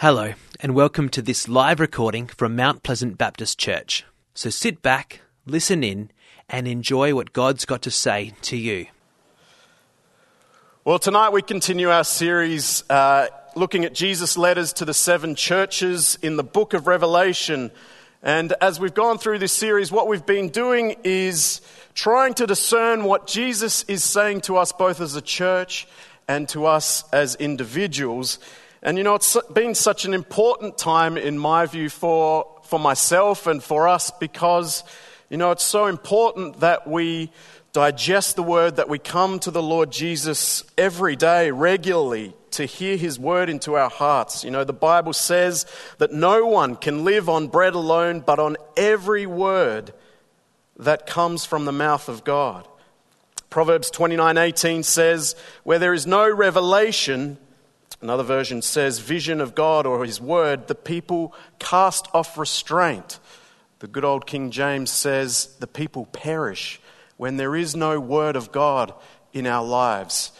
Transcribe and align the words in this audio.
Hello, 0.00 0.34
and 0.60 0.76
welcome 0.76 1.08
to 1.08 1.20
this 1.20 1.48
live 1.48 1.80
recording 1.80 2.28
from 2.28 2.54
Mount 2.54 2.84
Pleasant 2.84 3.18
Baptist 3.18 3.58
Church. 3.58 4.04
So 4.32 4.48
sit 4.48 4.80
back, 4.80 5.22
listen 5.44 5.82
in, 5.82 6.12
and 6.48 6.68
enjoy 6.68 7.16
what 7.16 7.32
God's 7.32 7.64
got 7.64 7.82
to 7.82 7.90
say 7.90 8.32
to 8.42 8.56
you. 8.56 8.86
Well, 10.84 11.00
tonight 11.00 11.30
we 11.30 11.42
continue 11.42 11.90
our 11.90 12.04
series 12.04 12.88
uh, 12.88 13.26
looking 13.56 13.84
at 13.84 13.92
Jesus' 13.92 14.38
letters 14.38 14.72
to 14.74 14.84
the 14.84 14.94
seven 14.94 15.34
churches 15.34 16.16
in 16.22 16.36
the 16.36 16.44
book 16.44 16.74
of 16.74 16.86
Revelation. 16.86 17.72
And 18.22 18.54
as 18.60 18.78
we've 18.78 18.94
gone 18.94 19.18
through 19.18 19.40
this 19.40 19.52
series, 19.52 19.90
what 19.90 20.06
we've 20.06 20.24
been 20.24 20.50
doing 20.50 20.94
is 21.02 21.60
trying 21.94 22.34
to 22.34 22.46
discern 22.46 23.02
what 23.02 23.26
Jesus 23.26 23.82
is 23.88 24.04
saying 24.04 24.42
to 24.42 24.58
us 24.58 24.70
both 24.70 25.00
as 25.00 25.16
a 25.16 25.22
church 25.22 25.88
and 26.28 26.48
to 26.50 26.66
us 26.66 27.02
as 27.12 27.34
individuals. 27.34 28.38
And 28.82 28.96
you 28.96 29.04
know, 29.04 29.16
it's 29.16 29.36
been 29.52 29.74
such 29.74 30.04
an 30.04 30.14
important 30.14 30.78
time, 30.78 31.16
in 31.16 31.38
my 31.38 31.66
view, 31.66 31.88
for, 31.88 32.60
for 32.64 32.78
myself 32.78 33.46
and 33.46 33.62
for 33.62 33.88
us 33.88 34.10
because, 34.10 34.84
you 35.30 35.36
know, 35.36 35.50
it's 35.50 35.64
so 35.64 35.86
important 35.86 36.60
that 36.60 36.86
we 36.86 37.32
digest 37.72 38.36
the 38.36 38.42
word, 38.42 38.76
that 38.76 38.88
we 38.88 38.98
come 38.98 39.38
to 39.40 39.50
the 39.50 39.62
Lord 39.62 39.90
Jesus 39.90 40.64
every 40.76 41.16
day, 41.16 41.50
regularly, 41.50 42.34
to 42.52 42.64
hear 42.64 42.96
his 42.96 43.18
word 43.18 43.48
into 43.50 43.74
our 43.74 43.90
hearts. 43.90 44.44
You 44.44 44.50
know, 44.50 44.64
the 44.64 44.72
Bible 44.72 45.12
says 45.12 45.66
that 45.98 46.12
no 46.12 46.46
one 46.46 46.76
can 46.76 47.04
live 47.04 47.28
on 47.28 47.48
bread 47.48 47.74
alone, 47.74 48.20
but 48.20 48.38
on 48.38 48.56
every 48.76 49.26
word 49.26 49.92
that 50.76 51.06
comes 51.06 51.44
from 51.44 51.64
the 51.64 51.72
mouth 51.72 52.08
of 52.08 52.24
God. 52.24 52.66
Proverbs 53.50 53.90
29:18 53.90 54.82
says, 54.82 55.34
"Where 55.64 55.78
there 55.78 55.94
is 55.94 56.06
no 56.06 56.28
revelation, 56.28 57.38
Another 58.00 58.22
version 58.22 58.62
says, 58.62 59.00
vision 59.00 59.40
of 59.40 59.54
God 59.54 59.84
or 59.84 60.04
his 60.04 60.20
word, 60.20 60.68
the 60.68 60.74
people 60.74 61.34
cast 61.58 62.06
off 62.14 62.38
restraint. 62.38 63.18
The 63.80 63.88
good 63.88 64.04
old 64.04 64.26
King 64.26 64.50
James 64.50 64.90
says, 64.90 65.56
the 65.58 65.66
people 65.66 66.06
perish 66.06 66.80
when 67.16 67.36
there 67.36 67.56
is 67.56 67.74
no 67.74 67.98
word 67.98 68.36
of 68.36 68.52
God 68.52 68.94
in 69.32 69.46
our 69.46 69.64
lives. 69.64 70.32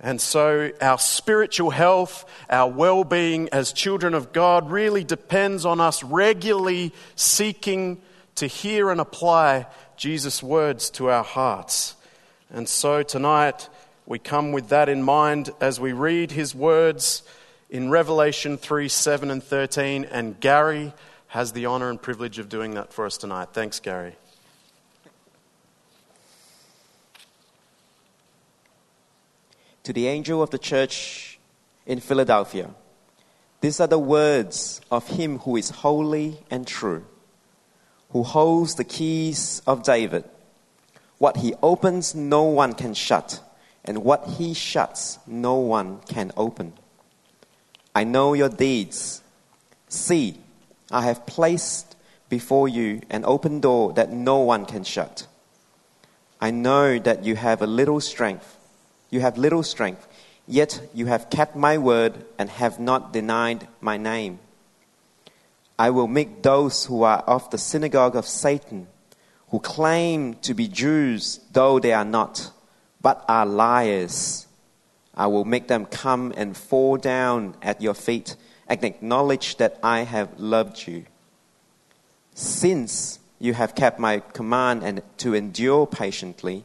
And 0.00 0.20
so 0.20 0.72
our 0.80 0.98
spiritual 0.98 1.70
health, 1.70 2.28
our 2.50 2.70
well 2.70 3.04
being 3.04 3.48
as 3.50 3.72
children 3.72 4.12
of 4.12 4.32
God 4.32 4.70
really 4.70 5.04
depends 5.04 5.64
on 5.64 5.80
us 5.80 6.02
regularly 6.02 6.92
seeking 7.14 8.02
to 8.34 8.46
hear 8.48 8.90
and 8.90 9.00
apply 9.00 9.66
Jesus' 9.96 10.42
words 10.42 10.90
to 10.90 11.10
our 11.10 11.24
hearts. 11.24 11.94
And 12.50 12.68
so 12.68 13.02
tonight, 13.02 13.68
we 14.06 14.18
come 14.18 14.52
with 14.52 14.68
that 14.68 14.88
in 14.88 15.02
mind 15.02 15.50
as 15.60 15.80
we 15.80 15.92
read 15.92 16.30
his 16.30 16.54
words 16.54 17.22
in 17.70 17.90
Revelation 17.90 18.58
3 18.58 18.88
7 18.88 19.30
and 19.30 19.42
13. 19.42 20.04
And 20.04 20.38
Gary 20.40 20.92
has 21.28 21.52
the 21.52 21.66
honor 21.66 21.88
and 21.88 22.00
privilege 22.00 22.38
of 22.38 22.48
doing 22.48 22.74
that 22.74 22.92
for 22.92 23.06
us 23.06 23.16
tonight. 23.16 23.48
Thanks, 23.52 23.80
Gary. 23.80 24.16
To 29.84 29.92
the 29.92 30.06
angel 30.06 30.42
of 30.42 30.50
the 30.50 30.58
church 30.58 31.38
in 31.86 32.00
Philadelphia, 32.00 32.70
these 33.60 33.80
are 33.80 33.86
the 33.86 33.98
words 33.98 34.82
of 34.90 35.08
him 35.08 35.38
who 35.40 35.56
is 35.56 35.70
holy 35.70 36.38
and 36.50 36.66
true, 36.66 37.06
who 38.10 38.22
holds 38.22 38.74
the 38.74 38.84
keys 38.84 39.62
of 39.66 39.82
David. 39.82 40.24
What 41.16 41.38
he 41.38 41.54
opens, 41.62 42.14
no 42.14 42.44
one 42.44 42.74
can 42.74 42.92
shut 42.92 43.40
and 43.84 44.04
what 44.04 44.26
he 44.38 44.54
shuts, 44.54 45.18
no 45.26 45.56
one 45.56 46.00
can 46.08 46.32
open. 46.36 46.72
I 47.94 48.04
know 48.04 48.32
your 48.34 48.48
deeds. 48.48 49.22
See, 49.88 50.38
I 50.90 51.02
have 51.02 51.26
placed 51.26 51.94
before 52.28 52.68
you 52.68 53.02
an 53.10 53.24
open 53.24 53.60
door 53.60 53.92
that 53.92 54.10
no 54.10 54.38
one 54.38 54.66
can 54.66 54.84
shut. 54.84 55.26
I 56.40 56.50
know 56.50 56.98
that 56.98 57.24
you 57.24 57.36
have 57.36 57.62
a 57.62 57.66
little 57.66 58.00
strength. 58.00 58.56
You 59.10 59.20
have 59.20 59.38
little 59.38 59.62
strength, 59.62 60.06
yet 60.48 60.80
you 60.92 61.06
have 61.06 61.30
kept 61.30 61.54
my 61.54 61.78
word 61.78 62.24
and 62.38 62.50
have 62.50 62.80
not 62.80 63.12
denied 63.12 63.68
my 63.80 63.96
name. 63.96 64.40
I 65.78 65.90
will 65.90 66.08
make 66.08 66.42
those 66.42 66.86
who 66.86 67.02
are 67.02 67.20
of 67.20 67.50
the 67.50 67.58
synagogue 67.58 68.16
of 68.16 68.26
Satan, 68.26 68.86
who 69.50 69.60
claim 69.60 70.34
to 70.42 70.54
be 70.54 70.68
Jews 70.68 71.40
though 71.52 71.78
they 71.78 71.92
are 71.92 72.04
not, 72.04 72.50
but 73.04 73.22
are 73.28 73.44
liars. 73.44 74.46
I 75.14 75.26
will 75.26 75.44
make 75.44 75.68
them 75.68 75.84
come 75.84 76.32
and 76.38 76.56
fall 76.56 76.96
down 76.96 77.54
at 77.60 77.82
your 77.82 77.92
feet 77.92 78.34
and 78.66 78.82
acknowledge 78.82 79.58
that 79.58 79.78
I 79.82 80.00
have 80.00 80.40
loved 80.40 80.88
you. 80.88 81.04
Since 82.32 83.18
you 83.38 83.52
have 83.52 83.74
kept 83.74 84.00
my 84.00 84.20
command 84.32 84.82
and 84.82 85.02
to 85.18 85.34
endure 85.34 85.86
patiently, 85.86 86.64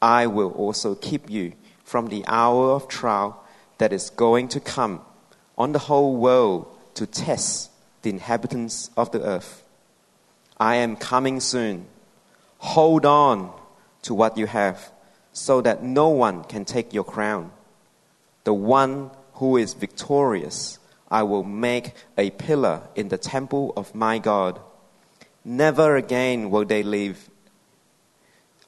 I 0.00 0.26
will 0.26 0.52
also 0.52 0.94
keep 0.94 1.28
you 1.28 1.52
from 1.84 2.08
the 2.08 2.24
hour 2.26 2.70
of 2.70 2.88
trial 2.88 3.44
that 3.76 3.92
is 3.92 4.08
going 4.08 4.48
to 4.48 4.60
come 4.60 5.02
on 5.58 5.72
the 5.72 5.78
whole 5.90 6.16
world 6.16 6.66
to 6.94 7.06
test 7.06 7.70
the 8.00 8.08
inhabitants 8.08 8.90
of 8.96 9.12
the 9.12 9.20
earth. 9.20 9.62
I 10.58 10.76
am 10.76 10.96
coming 10.96 11.40
soon. 11.40 11.84
Hold 12.56 13.04
on 13.04 13.52
to 14.02 14.14
what 14.14 14.38
you 14.38 14.46
have 14.46 14.93
so 15.34 15.60
that 15.60 15.82
no 15.82 16.08
one 16.08 16.44
can 16.44 16.64
take 16.64 16.94
your 16.94 17.04
crown. 17.04 17.50
The 18.44 18.54
one 18.54 19.10
who 19.34 19.56
is 19.56 19.74
victorious, 19.74 20.78
I 21.10 21.24
will 21.24 21.42
make 21.42 21.92
a 22.16 22.30
pillar 22.30 22.82
in 22.94 23.08
the 23.08 23.18
temple 23.18 23.72
of 23.76 23.94
my 23.94 24.18
God. 24.18 24.60
Never 25.44 25.96
again 25.96 26.50
will 26.50 26.64
they 26.64 26.84
leave. 26.84 27.28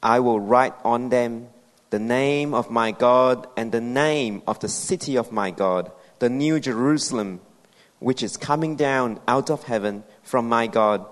I 0.03 0.19
will 0.19 0.39
write 0.39 0.73
on 0.83 1.09
them 1.09 1.47
the 1.89 1.99
name 1.99 2.53
of 2.53 2.69
my 2.69 2.91
God 2.91 3.47
and 3.55 3.71
the 3.71 3.81
name 3.81 4.43
of 4.45 4.59
the 4.59 4.67
city 4.67 5.17
of 5.17 5.31
my 5.31 5.51
God, 5.51 5.89
the 6.19 6.29
new 6.29 6.59
Jerusalem, 6.59 7.39
which 7.99 8.21
is 8.21 8.35
coming 8.35 8.75
down 8.75 9.21
out 9.25 9.49
of 9.49 9.63
heaven 9.63 10.03
from 10.21 10.49
my 10.49 10.67
God. 10.67 11.05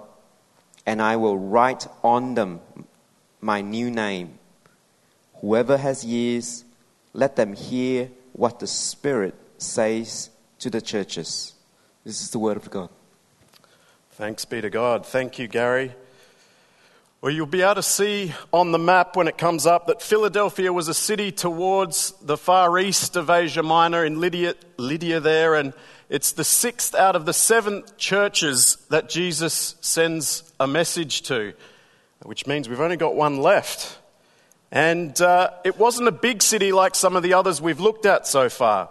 And 0.85 1.01
I 1.01 1.15
will 1.15 1.37
write 1.37 1.87
on 2.03 2.35
them 2.35 2.59
my 3.39 3.61
new 3.61 3.89
name. 3.89 4.37
Whoever 5.41 5.77
has 5.77 6.05
ears, 6.05 6.63
let 7.13 7.35
them 7.35 7.53
hear 7.53 8.09
what 8.33 8.59
the 8.59 8.67
Spirit 8.67 9.35
says 9.57 10.29
to 10.59 10.69
the 10.69 10.81
churches. 10.81 11.53
This 12.03 12.21
is 12.21 12.29
the 12.31 12.39
word 12.39 12.57
of 12.57 12.69
God. 12.69 12.89
Thanks 14.11 14.45
be 14.45 14.61
to 14.61 14.69
God. 14.69 15.05
Thank 15.05 15.39
you, 15.39 15.47
Gary. 15.47 15.93
Well, 17.21 17.33
you'll 17.33 17.47
be 17.47 17.63
able 17.63 17.75
to 17.75 17.83
see 17.83 18.33
on 18.53 18.71
the 18.71 18.77
map 18.77 19.15
when 19.15 19.27
it 19.27 19.37
comes 19.37 19.65
up 19.65 19.87
that 19.87 20.01
Philadelphia 20.01 20.71
was 20.71 20.87
a 20.87 20.93
city 20.93 21.31
towards 21.31 22.11
the 22.21 22.37
far 22.37 22.77
east 22.77 23.15
of 23.15 23.29
Asia 23.29 23.63
Minor 23.63 24.05
in 24.05 24.19
Lydia, 24.19 24.53
Lydia 24.77 25.19
there, 25.19 25.55
and 25.55 25.73
it's 26.07 26.33
the 26.33 26.43
sixth 26.43 26.93
out 26.93 27.15
of 27.15 27.25
the 27.25 27.33
seven 27.33 27.83
churches 27.97 28.77
that 28.89 29.09
Jesus 29.09 29.75
sends 29.81 30.53
a 30.59 30.67
message 30.67 31.23
to, 31.23 31.53
which 32.21 32.45
means 32.45 32.69
we've 32.69 32.79
only 32.79 32.97
got 32.97 33.15
one 33.15 33.37
left. 33.37 33.97
And 34.75 35.19
uh, 35.21 35.51
it 35.63 35.79
wasn't 35.79 36.09
a 36.09 36.11
big 36.11 36.43
city 36.43 36.73
like 36.73 36.95
some 36.95 37.15
of 37.15 37.23
the 37.23 37.33
others 37.33 37.61
we've 37.61 37.79
looked 37.79 38.05
at 38.05 38.27
so 38.27 38.49
far. 38.49 38.89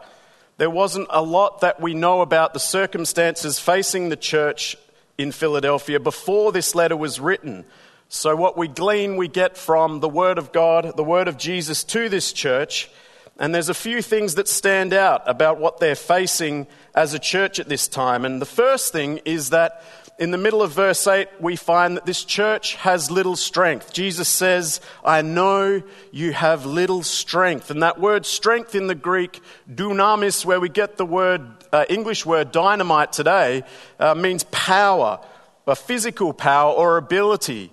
There 0.57 0.71
wasn't 0.71 1.09
a 1.11 1.23
lot 1.23 1.61
that 1.61 1.79
we 1.79 1.93
know 1.93 2.23
about 2.23 2.55
the 2.55 2.59
circumstances 2.59 3.61
facing 3.61 4.09
the 4.09 4.17
church 4.17 4.79
in 5.19 5.31
Philadelphia 5.31 6.01
before 6.01 6.53
this 6.53 6.75
letter 6.75 6.97
was 6.97 7.21
written. 7.21 7.67
So, 8.09 8.35
what 8.35 8.57
we 8.57 8.67
glean, 8.67 9.19
we 9.19 9.29
get 9.29 9.59
from 9.59 10.01
the 10.01 10.09
Word 10.09 10.39
of 10.39 10.53
God, 10.53 10.97
the 10.97 11.05
Word 11.05 11.29
of 11.29 11.37
Jesus 11.37 11.85
to 11.85 12.09
this 12.09 12.33
church. 12.33 12.91
And 13.39 13.55
there's 13.55 13.69
a 13.69 13.75
few 13.75 14.01
things 14.01 14.37
that 14.37 14.49
stand 14.49 14.95
out 14.95 15.23
about 15.27 15.61
what 15.61 15.81
they're 15.81 15.97
facing 15.97 16.67
as 16.95 17.13
a 17.13 17.19
church 17.19 17.61
at 17.61 17.69
this 17.69 17.89
time. 17.89 18.25
And 18.25 18.41
the 18.41 18.47
first 18.47 18.91
thing 18.91 19.21
is 19.27 19.51
that 19.51 19.83
in 20.19 20.31
the 20.31 20.39
middle 20.39 20.63
of 20.63 20.73
verse 20.73 21.07
8, 21.07 21.29
we 21.41 21.57
find 21.57 21.97
that 21.97 22.07
this 22.07 22.25
church 22.25 22.77
has 22.77 23.11
little 23.11 23.35
strength. 23.35 23.93
Jesus 23.93 24.29
says, 24.29 24.81
I 25.05 25.23
know 25.23 25.83
you 26.13 26.33
have 26.33 26.67
little 26.67 27.03
strength. 27.03 27.71
And 27.71 27.83
that 27.83 27.99
word 27.99 28.25
strength 28.25 28.77
in 28.77 28.87
the 28.87 28.95
Greek, 28.95 29.41
dunamis, 29.69 30.45
where 30.45 30.61
we 30.61 30.69
get 30.69 30.97
the 30.99 31.07
word, 31.07 31.43
uh, 31.73 31.85
English 31.89 32.25
word 32.25 32.53
dynamite 32.53 33.13
today, 33.13 33.65
uh, 33.99 34.15
means 34.15 34.45
power, 34.53 35.19
a 35.67 35.75
physical 35.75 36.33
power 36.33 36.73
or 36.73 36.97
ability. 36.97 37.73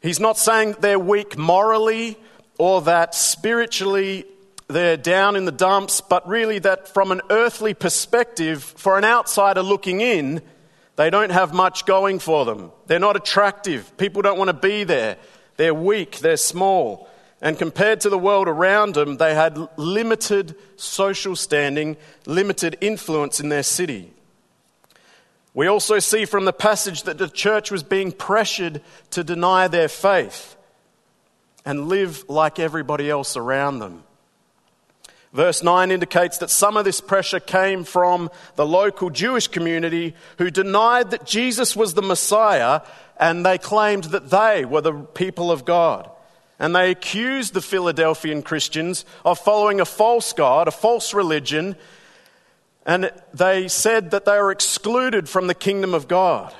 He's 0.00 0.20
not 0.20 0.38
saying 0.38 0.76
they're 0.80 0.98
weak 0.98 1.36
morally 1.36 2.16
or 2.56 2.82
that 2.82 3.16
spiritually 3.16 4.26
they're 4.68 4.96
down 4.96 5.34
in 5.34 5.44
the 5.44 5.52
dumps, 5.52 6.02
but 6.02 6.28
really 6.28 6.60
that 6.60 6.86
from 6.86 7.10
an 7.10 7.22
earthly 7.30 7.74
perspective, 7.74 8.62
for 8.62 8.96
an 8.96 9.04
outsider 9.04 9.62
looking 9.62 10.00
in, 10.00 10.42
they 10.98 11.10
don't 11.10 11.30
have 11.30 11.54
much 11.54 11.86
going 11.86 12.18
for 12.18 12.44
them. 12.44 12.72
They're 12.88 12.98
not 12.98 13.14
attractive. 13.14 13.96
People 13.98 14.20
don't 14.20 14.36
want 14.36 14.48
to 14.48 14.68
be 14.68 14.82
there. 14.82 15.16
They're 15.56 15.72
weak. 15.72 16.18
They're 16.18 16.36
small. 16.36 17.08
And 17.40 17.56
compared 17.56 18.00
to 18.00 18.10
the 18.10 18.18
world 18.18 18.48
around 18.48 18.94
them, 18.94 19.16
they 19.16 19.32
had 19.32 19.56
limited 19.76 20.56
social 20.74 21.36
standing, 21.36 21.98
limited 22.26 22.78
influence 22.80 23.38
in 23.38 23.48
their 23.48 23.62
city. 23.62 24.12
We 25.54 25.68
also 25.68 26.00
see 26.00 26.24
from 26.24 26.46
the 26.46 26.52
passage 26.52 27.04
that 27.04 27.16
the 27.16 27.28
church 27.28 27.70
was 27.70 27.84
being 27.84 28.10
pressured 28.10 28.82
to 29.10 29.22
deny 29.22 29.68
their 29.68 29.88
faith 29.88 30.56
and 31.64 31.86
live 31.86 32.28
like 32.28 32.58
everybody 32.58 33.08
else 33.08 33.36
around 33.36 33.78
them. 33.78 34.02
Verse 35.32 35.62
9 35.62 35.90
indicates 35.90 36.38
that 36.38 36.50
some 36.50 36.76
of 36.76 36.84
this 36.84 37.00
pressure 37.00 37.40
came 37.40 37.84
from 37.84 38.30
the 38.56 38.66
local 38.66 39.10
Jewish 39.10 39.46
community 39.46 40.14
who 40.38 40.50
denied 40.50 41.10
that 41.10 41.26
Jesus 41.26 41.76
was 41.76 41.94
the 41.94 42.02
Messiah 42.02 42.80
and 43.18 43.44
they 43.44 43.58
claimed 43.58 44.04
that 44.04 44.30
they 44.30 44.64
were 44.64 44.80
the 44.80 44.94
people 44.94 45.50
of 45.50 45.64
God. 45.64 46.10
And 46.58 46.74
they 46.74 46.90
accused 46.90 47.54
the 47.54 47.60
Philadelphian 47.60 48.42
Christians 48.42 49.04
of 49.24 49.38
following 49.38 49.80
a 49.80 49.84
false 49.84 50.32
God, 50.32 50.66
a 50.66 50.72
false 50.72 51.12
religion, 51.12 51.76
and 52.86 53.12
they 53.34 53.68
said 53.68 54.12
that 54.12 54.24
they 54.24 54.38
were 54.38 54.50
excluded 54.50 55.28
from 55.28 55.46
the 55.46 55.54
kingdom 55.54 55.92
of 55.94 56.08
God. 56.08 56.54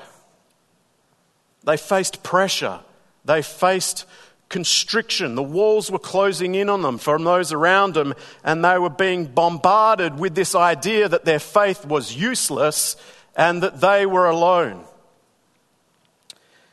They 1.63 1.75
faced 1.75 2.23
pressure, 2.23 2.79
they 3.25 3.41
faced 3.41 4.05
constriction. 4.49 5.35
The 5.35 5.43
walls 5.43 5.89
were 5.89 5.99
closing 5.99 6.55
in 6.55 6.69
on 6.69 6.81
them 6.81 6.97
from 6.97 7.23
those 7.23 7.53
around 7.53 7.93
them, 7.93 8.13
and 8.43 8.65
they 8.65 8.77
were 8.77 8.89
being 8.89 9.25
bombarded 9.25 10.19
with 10.19 10.35
this 10.35 10.55
idea 10.55 11.07
that 11.07 11.25
their 11.25 11.39
faith 11.39 11.85
was 11.85 12.15
useless 12.15 12.95
and 13.35 13.63
that 13.63 13.79
they 13.79 14.05
were 14.05 14.27
alone. 14.27 14.83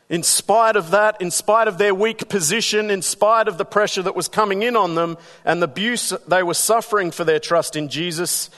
In 0.09 0.23
spite 0.23 0.77
of 0.77 0.91
that, 0.91 1.21
in 1.21 1.31
spite 1.31 1.67
of 1.67 1.77
their 1.77 1.93
weak 1.93 2.29
position, 2.29 2.89
in 2.89 3.01
spite 3.01 3.47
of 3.47 3.57
the 3.57 3.65
pressure 3.65 4.01
that 4.03 4.15
was 4.15 4.29
coming 4.29 4.63
in 4.63 4.75
on 4.75 4.95
them 4.95 5.17
and 5.43 5.61
the 5.61 5.65
abuse 5.65 6.13
they 6.27 6.43
were 6.43 6.53
suffering 6.53 7.11
for 7.11 7.25
their 7.25 7.39
trust 7.39 7.75
in 7.75 7.89
Jesus, 7.89 8.49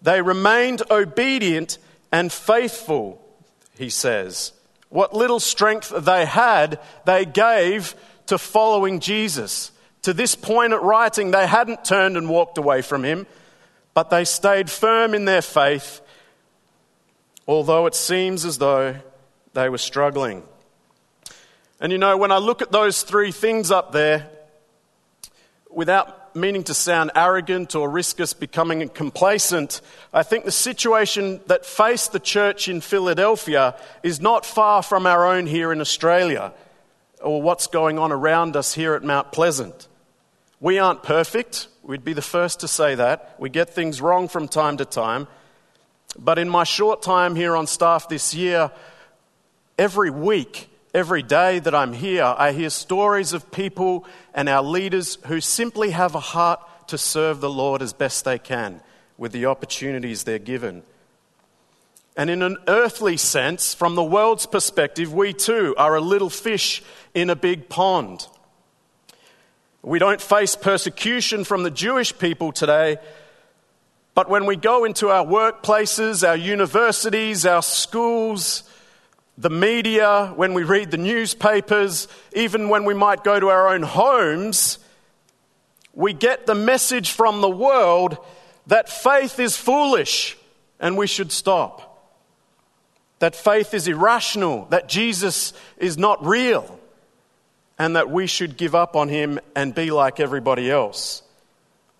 they 0.00 0.22
remained 0.22 0.82
obedient 0.90 1.78
and 2.12 2.32
faithful, 2.32 3.20
he 3.76 3.90
says. 3.90 4.52
What 4.90 5.14
little 5.14 5.40
strength 5.40 5.92
they 6.04 6.24
had, 6.24 6.78
they 7.04 7.24
gave 7.24 7.96
to 8.32 8.38
following 8.38 8.98
Jesus. 8.98 9.72
To 10.02 10.14
this 10.14 10.34
point 10.34 10.72
at 10.72 10.82
writing, 10.82 11.32
they 11.32 11.46
hadn't 11.46 11.84
turned 11.84 12.16
and 12.16 12.30
walked 12.30 12.56
away 12.56 12.80
from 12.80 13.04
him, 13.04 13.26
but 13.92 14.08
they 14.08 14.24
stayed 14.24 14.70
firm 14.70 15.12
in 15.12 15.26
their 15.26 15.42
faith, 15.42 16.00
although 17.46 17.84
it 17.84 17.94
seems 17.94 18.46
as 18.46 18.56
though 18.56 18.96
they 19.52 19.68
were 19.68 19.76
struggling. 19.76 20.44
And 21.78 21.92
you 21.92 21.98
know, 21.98 22.16
when 22.16 22.32
I 22.32 22.38
look 22.38 22.62
at 22.62 22.72
those 22.72 23.02
three 23.02 23.32
things 23.32 23.70
up 23.70 23.92
there, 23.92 24.30
without 25.70 26.34
meaning 26.34 26.64
to 26.64 26.72
sound 26.72 27.10
arrogant 27.14 27.74
or 27.74 27.90
risk 27.90 28.18
us 28.18 28.32
becoming 28.32 28.88
complacent, 28.88 29.82
I 30.10 30.22
think 30.22 30.46
the 30.46 30.52
situation 30.52 31.42
that 31.48 31.66
faced 31.66 32.12
the 32.12 32.20
church 32.20 32.66
in 32.66 32.80
Philadelphia 32.80 33.76
is 34.02 34.22
not 34.22 34.46
far 34.46 34.82
from 34.82 35.06
our 35.06 35.26
own 35.26 35.46
here 35.46 35.70
in 35.70 35.82
Australia 35.82 36.54
or 37.22 37.42
what's 37.42 37.66
going 37.66 37.98
on 37.98 38.12
around 38.12 38.56
us 38.56 38.74
here 38.74 38.94
at 38.94 39.02
Mount 39.02 39.32
Pleasant. 39.32 39.88
We 40.60 40.78
aren't 40.78 41.02
perfect. 41.02 41.68
We'd 41.82 42.04
be 42.04 42.12
the 42.12 42.22
first 42.22 42.60
to 42.60 42.68
say 42.68 42.94
that. 42.94 43.34
We 43.38 43.50
get 43.50 43.70
things 43.70 44.00
wrong 44.00 44.28
from 44.28 44.48
time 44.48 44.76
to 44.76 44.84
time. 44.84 45.26
But 46.18 46.38
in 46.38 46.48
my 46.48 46.64
short 46.64 47.02
time 47.02 47.34
here 47.34 47.56
on 47.56 47.66
staff 47.66 48.08
this 48.08 48.34
year, 48.34 48.70
every 49.78 50.10
week 50.10 50.68
Every 50.94 51.22
day 51.22 51.58
that 51.58 51.74
I'm 51.74 51.94
here, 51.94 52.24
I 52.24 52.52
hear 52.52 52.68
stories 52.68 53.32
of 53.32 53.50
people 53.50 54.04
and 54.34 54.46
our 54.46 54.62
leaders 54.62 55.16
who 55.26 55.40
simply 55.40 55.92
have 55.92 56.14
a 56.14 56.20
heart 56.20 56.60
to 56.88 56.98
serve 56.98 57.40
the 57.40 57.48
Lord 57.48 57.80
as 57.80 57.94
best 57.94 58.26
they 58.26 58.38
can 58.38 58.82
with 59.16 59.32
the 59.32 59.46
opportunities 59.46 60.24
they're 60.24 60.38
given. 60.38 60.82
And 62.14 62.28
in 62.28 62.42
an 62.42 62.58
earthly 62.68 63.16
sense, 63.16 63.72
from 63.72 63.94
the 63.94 64.04
world's 64.04 64.44
perspective, 64.44 65.14
we 65.14 65.32
too 65.32 65.74
are 65.78 65.96
a 65.96 66.00
little 66.02 66.28
fish 66.28 66.82
in 67.14 67.30
a 67.30 67.36
big 67.36 67.68
pond. 67.68 68.26
We 69.82 69.98
don't 69.98 70.20
face 70.20 70.54
persecution 70.54 71.44
from 71.44 71.64
the 71.64 71.70
Jewish 71.70 72.16
people 72.16 72.52
today, 72.52 72.98
but 74.14 74.28
when 74.28 74.46
we 74.46 74.56
go 74.56 74.84
into 74.84 75.08
our 75.08 75.24
workplaces, 75.24 76.26
our 76.26 76.36
universities, 76.36 77.46
our 77.46 77.62
schools, 77.62 78.62
the 79.38 79.50
media, 79.50 80.32
when 80.36 80.54
we 80.54 80.62
read 80.62 80.90
the 80.90 80.98
newspapers, 80.98 82.06
even 82.34 82.68
when 82.68 82.84
we 82.84 82.94
might 82.94 83.24
go 83.24 83.40
to 83.40 83.48
our 83.48 83.74
own 83.74 83.82
homes, 83.82 84.78
we 85.94 86.12
get 86.12 86.46
the 86.46 86.54
message 86.54 87.10
from 87.10 87.40
the 87.40 87.50
world 87.50 88.18
that 88.66 88.88
faith 88.88 89.38
is 89.40 89.56
foolish 89.56 90.36
and 90.78 90.96
we 90.96 91.06
should 91.06 91.32
stop. 91.32 91.88
That 93.18 93.34
faith 93.34 93.72
is 93.72 93.88
irrational, 93.88 94.66
that 94.66 94.88
Jesus 94.88 95.52
is 95.76 95.96
not 95.96 96.24
real, 96.24 96.78
and 97.82 97.96
that 97.96 98.08
we 98.08 98.28
should 98.28 98.56
give 98.56 98.76
up 98.76 98.94
on 98.94 99.08
him 99.08 99.40
and 99.56 99.74
be 99.74 99.90
like 99.90 100.20
everybody 100.20 100.70
else. 100.70 101.20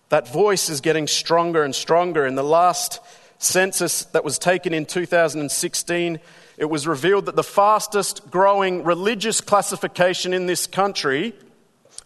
That 0.07 0.31
voice 0.31 0.69
is 0.69 0.79
getting 0.79 1.07
stronger 1.07 1.61
and 1.61 1.75
stronger. 1.75 2.25
In 2.25 2.35
the 2.35 2.43
last 2.43 3.01
census 3.37 4.05
that 4.05 4.23
was 4.23 4.39
taken 4.39 4.73
in 4.73 4.85
2016, 4.85 6.19
it 6.55 6.65
was 6.69 6.87
revealed 6.87 7.25
that 7.25 7.35
the 7.35 7.43
fastest 7.43 8.31
growing 8.31 8.85
religious 8.85 9.41
classification 9.41 10.33
in 10.33 10.45
this 10.45 10.67
country 10.67 11.35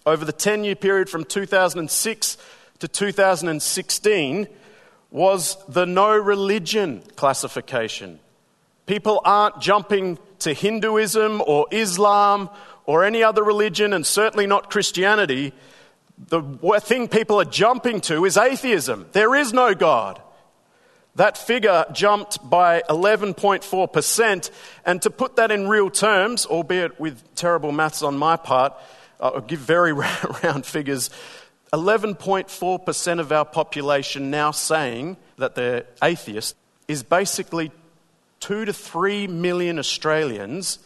over 0.07 0.25
the 0.25 0.31
10 0.31 0.63
year 0.63 0.75
period 0.75 1.07
from 1.07 1.23
2006 1.23 2.37
to 2.79 2.87
2016 2.87 4.47
was 5.11 5.55
the 5.67 5.85
no 5.85 6.17
religion 6.17 7.03
classification. 7.15 8.19
People 8.87 9.21
aren't 9.23 9.61
jumping 9.61 10.17
to 10.39 10.51
Hinduism 10.51 11.43
or 11.45 11.67
Islam 11.69 12.49
or 12.87 13.03
any 13.03 13.21
other 13.21 13.43
religion, 13.43 13.93
and 13.93 14.03
certainly 14.05 14.47
not 14.47 14.71
Christianity. 14.71 15.53
The 16.29 16.41
thing 16.81 17.07
people 17.07 17.39
are 17.39 17.45
jumping 17.45 18.01
to 18.01 18.25
is 18.25 18.37
atheism. 18.37 19.05
There 19.11 19.35
is 19.35 19.53
no 19.53 19.75
God. 19.75 20.19
That 21.15 21.37
figure 21.37 21.85
jumped 21.91 22.47
by 22.47 22.83
11.4%. 22.89 24.51
And 24.85 25.01
to 25.01 25.09
put 25.09 25.35
that 25.35 25.51
in 25.51 25.67
real 25.67 25.89
terms, 25.89 26.45
albeit 26.45 26.99
with 26.99 27.35
terrible 27.35 27.71
maths 27.71 28.01
on 28.01 28.17
my 28.17 28.35
part, 28.35 28.73
I'll 29.19 29.41
give 29.41 29.59
very 29.59 29.93
round 30.43 30.65
figures. 30.65 31.09
11.4% 31.73 33.19
of 33.19 33.31
our 33.31 33.45
population 33.45 34.31
now 34.31 34.51
saying 34.51 35.17
that 35.37 35.55
they're 35.55 35.85
atheist 36.01 36.55
is 36.87 37.03
basically 37.03 37.71
2 38.39 38.65
to 38.65 38.73
3 38.73 39.27
million 39.27 39.77
Australians 39.77 40.79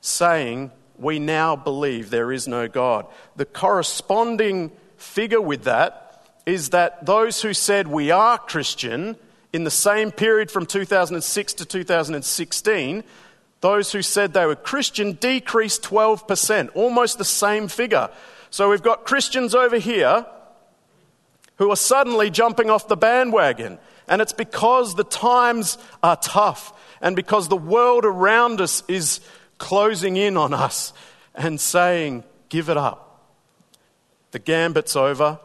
saying 0.00 0.70
we 0.98 1.18
now 1.18 1.56
believe 1.56 2.10
there 2.10 2.32
is 2.32 2.48
no 2.48 2.68
God. 2.68 3.06
The 3.36 3.44
corresponding 3.44 4.72
figure 4.96 5.40
with 5.40 5.64
that 5.64 6.24
is 6.46 6.70
that 6.70 7.04
those 7.04 7.42
who 7.42 7.52
said 7.52 7.88
we 7.88 8.10
are 8.10 8.38
Christian 8.38 9.16
in 9.52 9.64
the 9.64 9.70
same 9.70 10.10
period 10.10 10.50
from 10.50 10.66
2006 10.66 11.54
to 11.54 11.64
2016, 11.64 13.04
those 13.60 13.92
who 13.92 14.02
said 14.02 14.32
they 14.32 14.46
were 14.46 14.54
Christian 14.54 15.12
decreased 15.14 15.82
12%, 15.82 16.70
almost 16.74 17.18
the 17.18 17.24
same 17.24 17.68
figure. 17.68 18.10
So 18.50 18.70
we've 18.70 18.82
got 18.82 19.04
Christians 19.04 19.54
over 19.54 19.78
here 19.78 20.26
who 21.56 21.70
are 21.70 21.76
suddenly 21.76 22.30
jumping 22.30 22.70
off 22.70 22.88
the 22.88 22.96
bandwagon. 22.96 23.78
And 24.08 24.22
it's 24.22 24.32
because 24.32 24.94
the 24.94 25.04
times 25.04 25.78
are 26.02 26.16
tough 26.16 26.72
and 27.00 27.16
because 27.16 27.48
the 27.48 27.56
world 27.56 28.04
around 28.04 28.60
us 28.60 28.82
is 28.88 29.20
closing 29.58 30.16
in 30.16 30.36
on 30.36 30.54
us 30.54 30.92
and 31.34 31.60
saying, 31.60 32.24
Give 32.48 32.68
it 32.68 32.76
up. 32.76 33.06
The 34.30 34.38
gambit's 34.38 34.96
over. 34.96 35.38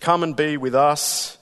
Come 0.00 0.22
and 0.22 0.34
be 0.34 0.56
with 0.56 0.74
us. 0.74 1.36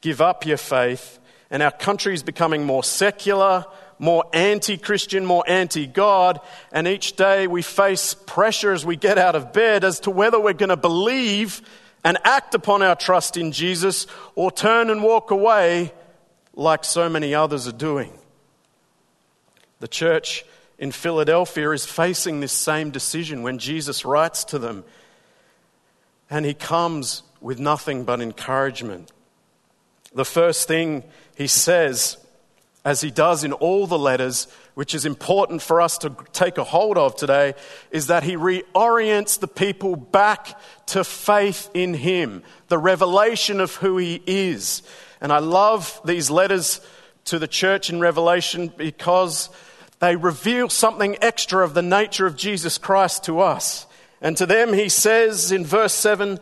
Give 0.00 0.20
up 0.20 0.46
your 0.46 0.56
faith. 0.56 1.18
And 1.50 1.62
our 1.62 1.70
country 1.70 2.14
is 2.14 2.22
becoming 2.22 2.64
more 2.64 2.82
secular, 2.82 3.66
more 3.98 4.24
anti 4.32 4.76
Christian, 4.76 5.24
more 5.26 5.44
anti 5.46 5.86
God. 5.86 6.40
And 6.72 6.88
each 6.88 7.14
day 7.14 7.46
we 7.46 7.62
face 7.62 8.14
pressure 8.14 8.72
as 8.72 8.84
we 8.84 8.96
get 8.96 9.18
out 9.18 9.36
of 9.36 9.52
bed 9.52 9.84
as 9.84 10.00
to 10.00 10.10
whether 10.10 10.40
we're 10.40 10.54
going 10.54 10.70
to 10.70 10.76
believe 10.76 11.62
and 12.04 12.18
act 12.24 12.54
upon 12.54 12.82
our 12.82 12.96
trust 12.96 13.36
in 13.36 13.52
Jesus 13.52 14.06
or 14.34 14.50
turn 14.50 14.90
and 14.90 15.02
walk 15.02 15.30
away 15.30 15.92
like 16.54 16.84
so 16.84 17.08
many 17.08 17.34
others 17.34 17.68
are 17.68 17.72
doing. 17.72 18.12
The 19.80 19.88
church 19.88 20.44
in 20.78 20.92
Philadelphia 20.92 21.70
is 21.70 21.86
facing 21.86 22.40
this 22.40 22.52
same 22.52 22.90
decision 22.90 23.42
when 23.42 23.58
Jesus 23.58 24.04
writes 24.04 24.44
to 24.44 24.58
them. 24.58 24.84
And 26.30 26.44
he 26.44 26.54
comes 26.54 27.22
with 27.40 27.58
nothing 27.58 28.04
but 28.04 28.20
encouragement. 28.20 29.12
The 30.14 30.24
first 30.24 30.68
thing 30.68 31.04
he 31.36 31.46
says, 31.46 32.16
as 32.84 33.00
he 33.00 33.10
does 33.10 33.44
in 33.44 33.52
all 33.52 33.86
the 33.86 33.98
letters, 33.98 34.48
which 34.74 34.94
is 34.94 35.04
important 35.04 35.62
for 35.62 35.80
us 35.80 35.98
to 35.98 36.16
take 36.32 36.58
a 36.58 36.64
hold 36.64 36.98
of 36.98 37.14
today, 37.16 37.54
is 37.90 38.08
that 38.08 38.22
he 38.22 38.36
reorients 38.36 39.38
the 39.38 39.48
people 39.48 39.96
back 39.96 40.58
to 40.86 41.04
faith 41.04 41.70
in 41.74 41.94
him, 41.94 42.42
the 42.68 42.78
revelation 42.78 43.60
of 43.60 43.76
who 43.76 43.98
he 43.98 44.22
is. 44.26 44.82
And 45.20 45.32
I 45.32 45.38
love 45.38 46.00
these 46.04 46.30
letters 46.30 46.80
to 47.26 47.38
the 47.38 47.46
church 47.46 47.90
in 47.90 48.00
Revelation 48.00 48.72
because 48.76 49.48
they 50.02 50.16
reveal 50.16 50.68
something 50.68 51.16
extra 51.22 51.64
of 51.64 51.74
the 51.74 51.80
nature 51.80 52.26
of 52.26 52.34
Jesus 52.34 52.76
Christ 52.76 53.22
to 53.26 53.38
us. 53.38 53.86
And 54.20 54.36
to 54.36 54.46
them, 54.46 54.72
he 54.72 54.88
says 54.88 55.52
in 55.52 55.64
verse 55.64 55.94
7 55.94 56.40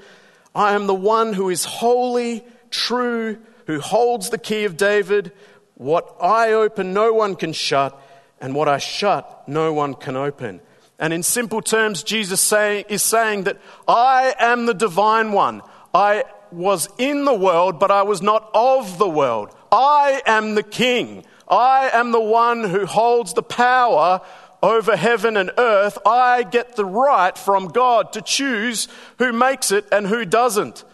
I 0.55 0.73
am 0.73 0.87
the 0.87 0.95
one 0.95 1.35
who 1.35 1.51
is 1.51 1.67
holy, 1.67 2.43
true, 2.71 3.37
who 3.67 3.79
holds 3.79 4.31
the 4.31 4.39
key 4.39 4.65
of 4.65 4.79
David. 4.79 5.33
What 5.75 6.17
I 6.23 6.55
open, 6.55 6.95
no 6.95 7.13
one 7.13 7.37
can 7.37 7.53
shut, 7.53 8.01
and 8.41 8.55
what 8.55 8.67
I 8.67 8.79
shut, 8.79 9.47
no 9.47 9.75
one 9.75 9.93
can 9.93 10.17
open. 10.17 10.63
And 10.99 11.13
in 11.13 11.23
simple 11.23 11.61
terms, 11.61 12.03
Jesus 12.03 12.41
say, 12.41 12.87
is 12.89 13.03
saying 13.03 13.43
that 13.43 13.59
I 13.87 14.35
am 14.39 14.65
the 14.65 14.75
divine 14.75 15.33
one. 15.33 15.61
I 15.93 16.25
was 16.51 16.89
in 16.97 17.27
the 17.27 17.35
world, 17.35 17.79
but 17.79 17.91
I 17.91 18.05
was 18.05 18.23
not 18.23 18.51
of 18.55 18.97
the 18.97 19.09
world. 19.09 19.55
I 19.71 20.23
am 20.25 20.55
the 20.55 20.63
king. 20.63 21.27
I 21.51 21.91
am 21.93 22.13
the 22.13 22.21
one 22.21 22.65
who 22.65 22.87
holds 22.87 23.35
the 23.35 23.43
power 23.43 24.21
over 24.63 24.97
heaven 24.97 25.37
and 25.37 25.51
earth. 25.59 25.99
I 26.07 26.45
get 26.45 26.77
the 26.77 26.85
right 26.85 27.37
from 27.37 27.69
God 27.69 28.13
to 28.13 28.23
choose 28.23 28.89
who 29.19 29.33
makes 29.33 29.73
it 29.73 29.87
and 29.91 30.07
who 30.07 30.25
doesn't. 30.25 30.85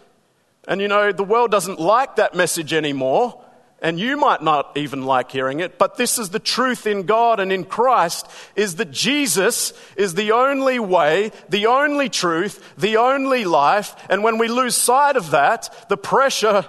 And 0.67 0.81
you 0.81 0.87
know, 0.87 1.11
the 1.11 1.23
world 1.23 1.51
doesn't 1.51 1.79
like 1.79 2.17
that 2.17 2.35
message 2.35 2.73
anymore. 2.73 3.41
And 3.79 3.99
you 3.99 4.17
might 4.17 4.41
not 4.41 4.75
even 4.75 5.05
like 5.05 5.29
hearing 5.29 5.59
it, 5.59 5.77
but 5.77 5.97
this 5.97 6.17
is 6.17 6.29
the 6.29 6.39
truth 6.39 6.87
in 6.87 7.03
God 7.03 7.39
and 7.39 7.51
in 7.51 7.63
Christ 7.63 8.27
is 8.55 8.77
that 8.77 8.89
Jesus 8.89 9.71
is 9.95 10.15
the 10.15 10.31
only 10.31 10.79
way, 10.79 11.31
the 11.47 11.67
only 11.67 12.09
truth, 12.09 12.73
the 12.75 12.97
only 12.97 13.45
life. 13.45 13.95
And 14.09 14.23
when 14.23 14.39
we 14.39 14.47
lose 14.47 14.75
sight 14.75 15.15
of 15.15 15.29
that, 15.29 15.85
the 15.89 15.97
pressure 15.97 16.67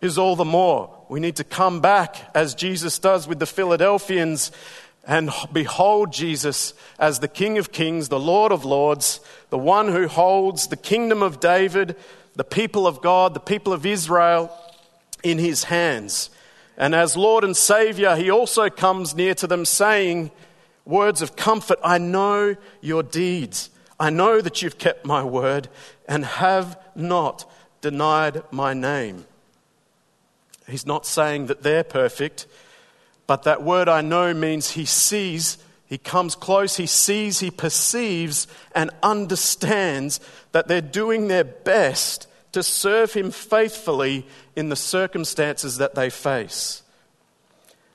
is 0.00 0.16
all 0.16 0.36
the 0.36 0.44
more. 0.44 0.93
We 1.08 1.20
need 1.20 1.36
to 1.36 1.44
come 1.44 1.80
back 1.80 2.16
as 2.34 2.54
Jesus 2.54 2.98
does 2.98 3.28
with 3.28 3.38
the 3.38 3.46
Philadelphians 3.46 4.50
and 5.06 5.30
behold 5.52 6.12
Jesus 6.12 6.72
as 6.98 7.20
the 7.20 7.28
King 7.28 7.58
of 7.58 7.72
Kings, 7.72 8.08
the 8.08 8.18
Lord 8.18 8.52
of 8.52 8.64
Lords, 8.64 9.20
the 9.50 9.58
one 9.58 9.88
who 9.88 10.08
holds 10.08 10.68
the 10.68 10.76
kingdom 10.76 11.22
of 11.22 11.40
David, 11.40 11.96
the 12.36 12.44
people 12.44 12.86
of 12.86 13.02
God, 13.02 13.34
the 13.34 13.40
people 13.40 13.72
of 13.72 13.84
Israel 13.84 14.50
in 15.22 15.38
his 15.38 15.64
hands. 15.64 16.30
And 16.76 16.94
as 16.94 17.16
Lord 17.16 17.44
and 17.44 17.56
Savior, 17.56 18.16
he 18.16 18.30
also 18.30 18.70
comes 18.70 19.14
near 19.14 19.34
to 19.34 19.46
them 19.46 19.64
saying 19.64 20.30
words 20.84 21.22
of 21.22 21.36
comfort 21.36 21.78
I 21.84 21.98
know 21.98 22.56
your 22.80 23.02
deeds. 23.02 23.70
I 24.00 24.10
know 24.10 24.40
that 24.40 24.62
you've 24.62 24.78
kept 24.78 25.04
my 25.06 25.22
word 25.22 25.68
and 26.08 26.24
have 26.24 26.78
not 26.94 27.50
denied 27.80 28.42
my 28.50 28.74
name. 28.74 29.26
He's 30.68 30.86
not 30.86 31.06
saying 31.06 31.46
that 31.46 31.62
they're 31.62 31.84
perfect, 31.84 32.46
but 33.26 33.42
that 33.44 33.62
word 33.62 33.88
I 33.88 34.00
know 34.00 34.32
means 34.32 34.72
he 34.72 34.84
sees, 34.84 35.58
he 35.86 35.98
comes 35.98 36.34
close, 36.34 36.76
he 36.76 36.86
sees, 36.86 37.40
he 37.40 37.50
perceives, 37.50 38.46
and 38.74 38.90
understands 39.02 40.20
that 40.52 40.68
they're 40.68 40.80
doing 40.80 41.28
their 41.28 41.44
best 41.44 42.26
to 42.52 42.62
serve 42.62 43.12
him 43.12 43.30
faithfully 43.30 44.26
in 44.56 44.68
the 44.68 44.76
circumstances 44.76 45.78
that 45.78 45.94
they 45.94 46.08
face. 46.08 46.82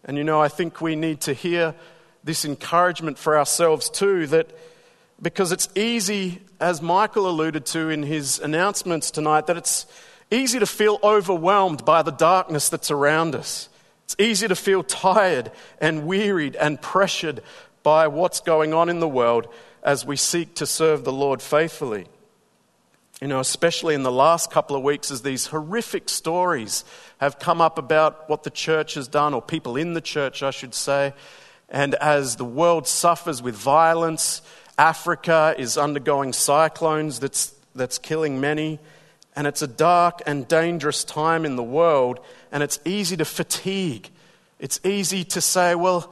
And 0.05 0.17
you 0.17 0.23
know, 0.23 0.41
I 0.41 0.47
think 0.47 0.81
we 0.81 0.95
need 0.95 1.21
to 1.21 1.33
hear 1.33 1.75
this 2.23 2.45
encouragement 2.45 3.17
for 3.17 3.37
ourselves 3.37 3.89
too 3.89 4.27
that 4.27 4.51
because 5.21 5.51
it's 5.51 5.69
easy, 5.75 6.41
as 6.59 6.81
Michael 6.81 7.29
alluded 7.29 7.65
to 7.67 7.89
in 7.89 8.03
his 8.03 8.39
announcements 8.39 9.11
tonight, 9.11 9.47
that 9.47 9.57
it's 9.57 9.85
easy 10.31 10.59
to 10.59 10.65
feel 10.65 10.99
overwhelmed 11.03 11.85
by 11.85 12.01
the 12.01 12.11
darkness 12.11 12.69
that's 12.69 12.91
around 12.91 13.35
us. 13.35 13.69
It's 14.05 14.15
easy 14.19 14.47
to 14.47 14.55
feel 14.55 14.83
tired 14.83 15.51
and 15.79 16.05
wearied 16.05 16.55
and 16.55 16.81
pressured 16.81 17.41
by 17.83 18.07
what's 18.07 18.39
going 18.39 18.73
on 18.73 18.89
in 18.89 18.99
the 18.99 19.07
world 19.07 19.47
as 19.83 20.05
we 20.05 20.15
seek 20.15 20.55
to 20.55 20.65
serve 20.65 21.03
the 21.03 21.11
Lord 21.11 21.41
faithfully. 21.41 22.07
You 23.21 23.27
know, 23.27 23.39
especially 23.39 23.95
in 23.95 24.03
the 24.03 24.11
last 24.11 24.49
couple 24.49 24.75
of 24.75 24.83
weeks, 24.83 25.11
as 25.11 25.21
these 25.21 25.47
horrific 25.47 26.07
stories 26.09 26.85
have 27.19 27.37
come 27.37 27.59
up 27.59 27.77
about 27.77 28.29
what 28.29 28.43
the 28.43 28.49
church 28.49 28.93
has 28.93 29.07
done, 29.07 29.33
or 29.33 29.41
people 29.41 29.75
in 29.75 29.93
the 29.93 30.01
church, 30.01 30.41
I 30.41 30.51
should 30.51 30.73
say, 30.73 31.13
and 31.69 31.95
as 31.95 32.37
the 32.37 32.45
world 32.45 32.87
suffers 32.87 33.41
with 33.41 33.55
violence, 33.55 34.41
Africa 34.77 35.53
is 35.57 35.77
undergoing 35.77 36.31
cyclones 36.33 37.19
that's, 37.19 37.53
that's 37.75 37.97
killing 37.97 38.39
many, 38.39 38.79
and 39.35 39.47
it's 39.47 39.61
a 39.61 39.67
dark 39.67 40.21
and 40.25 40.47
dangerous 40.47 41.03
time 41.03 41.45
in 41.45 41.55
the 41.55 41.63
world, 41.63 42.19
and 42.51 42.63
it's 42.63 42.79
easy 42.85 43.15
to 43.17 43.25
fatigue. 43.25 44.09
It's 44.59 44.79
easy 44.83 45.23
to 45.25 45.41
say, 45.41 45.75
well, 45.75 46.11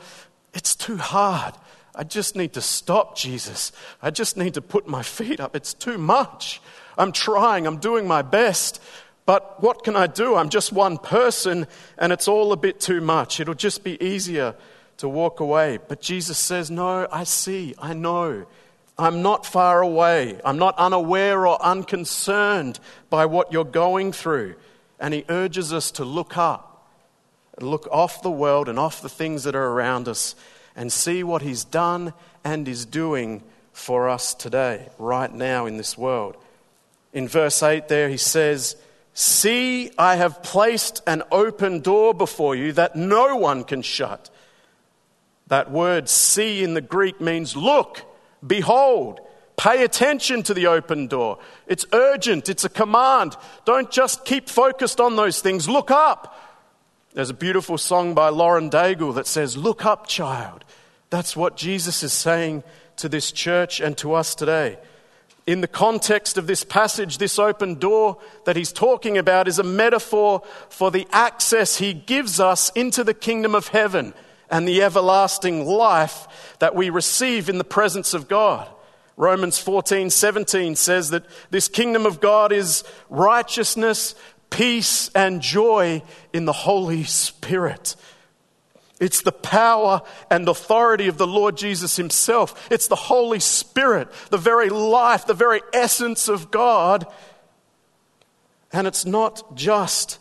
it's 0.54 0.76
too 0.76 0.98
hard. 0.98 1.54
I 1.94 2.04
just 2.04 2.36
need 2.36 2.54
to 2.54 2.62
stop, 2.62 3.18
Jesus. 3.18 3.72
I 4.02 4.12
just 4.12 4.38
need 4.38 4.54
to 4.54 4.62
put 4.62 4.88
my 4.88 5.02
feet 5.02 5.40
up. 5.40 5.56
It's 5.56 5.74
too 5.74 5.98
much. 5.98 6.62
I'm 6.98 7.12
trying, 7.12 7.66
I'm 7.66 7.78
doing 7.78 8.08
my 8.08 8.22
best, 8.22 8.82
but 9.26 9.62
what 9.62 9.84
can 9.84 9.96
I 9.96 10.08
do? 10.08 10.36
I'm 10.36 10.50
just 10.50 10.72
one 10.72 10.98
person 10.98 11.68
and 11.98 12.14
it's 12.14 12.28
all 12.28 12.54
a 12.54 12.58
bit 12.58 12.80
too 12.80 13.02
much. 13.02 13.40
It'll 13.40 13.54
just 13.54 13.84
be 13.84 14.02
easier 14.04 14.56
to 14.98 15.10
walk 15.10 15.40
away. 15.40 15.80
But 15.88 16.02
Jesus 16.02 16.38
says, 16.38 16.72
No, 16.72 17.08
I 17.12 17.24
see, 17.24 17.76
I 17.80 17.94
know. 17.94 18.46
I'm 19.00 19.22
not 19.22 19.46
far 19.46 19.82
away. 19.82 20.40
I'm 20.44 20.58
not 20.58 20.78
unaware 20.78 21.46
or 21.46 21.62
unconcerned 21.62 22.80
by 23.10 23.26
what 23.26 23.52
you're 23.52 23.64
going 23.64 24.12
through. 24.12 24.56
And 25.00 25.14
he 25.14 25.24
urges 25.30 25.72
us 25.72 25.92
to 25.92 26.06
look 26.06 26.38
up, 26.38 26.90
look 27.62 27.88
off 27.92 28.24
the 28.24 28.32
world 28.32 28.68
and 28.68 28.80
off 28.80 29.02
the 29.02 29.10
things 29.10 29.44
that 29.44 29.56
are 29.56 29.68
around 29.68 30.08
us, 30.08 30.36
and 30.76 30.92
see 30.92 31.24
what 31.24 31.42
he's 31.42 31.64
done 31.64 32.14
and 32.44 32.68
is 32.68 32.86
doing 32.86 33.44
for 33.72 34.10
us 34.10 34.34
today, 34.34 34.90
right 34.98 35.32
now 35.32 35.68
in 35.68 35.78
this 35.78 35.98
world. 35.98 36.36
In 37.14 37.28
verse 37.28 37.62
8, 37.62 37.88
there 37.88 38.10
he 38.10 38.18
says, 38.18 38.76
See, 39.14 39.92
I 39.98 40.16
have 40.16 40.44
placed 40.44 41.02
an 41.08 41.24
open 41.32 41.82
door 41.82 42.14
before 42.14 42.56
you 42.56 42.72
that 42.74 42.96
no 42.96 43.36
one 43.36 43.64
can 43.64 43.82
shut. 43.82 44.30
That 45.48 45.72
word 45.72 46.10
see 46.10 46.64
in 46.64 46.74
the 46.74 46.82
Greek 46.82 47.22
means 47.22 47.56
look, 47.56 48.04
behold, 48.46 49.20
pay 49.56 49.84
attention 49.84 50.44
to 50.44 50.54
the 50.54 50.68
open 50.68 51.08
door. 51.08 51.40
It's 51.68 51.86
urgent, 51.94 52.50
it's 52.50 52.66
a 52.66 52.70
command. 52.70 53.36
Don't 53.66 53.92
just 53.92 54.26
keep 54.26 54.50
focused 54.50 55.00
on 55.00 55.16
those 55.16 55.42
things, 55.42 55.70
look 55.70 55.92
up. 55.92 56.36
There's 57.14 57.30
a 57.30 57.36
beautiful 57.36 57.78
song 57.78 58.14
by 58.14 58.30
Lauren 58.30 58.70
Daigle 58.70 59.16
that 59.16 59.26
says, 59.26 59.58
Look 59.58 59.86
up, 59.86 60.08
child. 60.08 60.64
That's 61.10 61.36
what 61.36 61.58
Jesus 61.58 62.04
is 62.04 62.14
saying 62.14 62.64
to 62.98 63.10
this 63.10 63.32
church 63.32 63.80
and 63.80 63.98
to 63.98 64.14
us 64.14 64.36
today 64.36 64.78
in 65.48 65.62
the 65.62 65.68
context 65.68 66.38
of 66.38 66.46
this 66.46 66.66
passage, 66.66 67.18
this 67.18 67.40
open 67.40 67.76
door 67.76 68.18
that 68.44 68.58
he's 68.58 68.74
talking 68.74 69.18
about 69.18 69.48
is 69.48 69.58
a 69.58 69.64
metaphor 69.64 70.44
for 70.70 70.92
the 70.92 71.08
access 71.12 71.78
he 71.78 71.94
gives 71.94 72.40
us 72.40 72.70
into 72.76 73.04
the 73.04 73.14
kingdom 73.14 73.56
of 73.56 73.70
heaven 73.70 74.14
and 74.50 74.68
the 74.68 74.82
everlasting 74.82 75.66
life 75.66 76.56
that 76.60 76.76
we 76.76 76.90
receive 76.90 77.50
in 77.50 77.58
the 77.58 77.64
presence 77.64 78.14
of 78.14 78.28
God. 78.28 78.68
Romans 79.18 79.58
14, 79.58 80.10
17 80.10 80.76
says 80.76 81.10
that 81.10 81.26
this 81.50 81.68
kingdom 81.68 82.06
of 82.06 82.22
God 82.22 82.52
is 82.52 82.84
righteousness, 83.10 84.14
peace, 84.50 85.10
and 85.16 85.42
joy 85.42 86.04
in 86.34 86.46
the 86.46 86.54
Holy 86.54 87.04
Spirit. 87.04 87.96
It's 89.00 89.22
the 89.22 89.32
power 89.32 90.02
and 90.30 90.48
authority 90.48 91.08
of 91.08 91.18
the 91.18 91.28
Lord 91.28 91.58
Jesus 91.58 91.96
Himself. 91.98 92.68
It's 92.72 92.88
the 92.88 92.96
Holy 92.96 93.40
Spirit, 93.40 94.10
the 94.30 94.38
very 94.38 94.70
life, 94.70 95.26
the 95.26 95.34
very 95.34 95.62
essence 95.74 96.28
of 96.28 96.50
God. 96.52 97.06
And 98.72 98.88
it's 98.88 99.06
not 99.06 99.56
just 99.56 100.20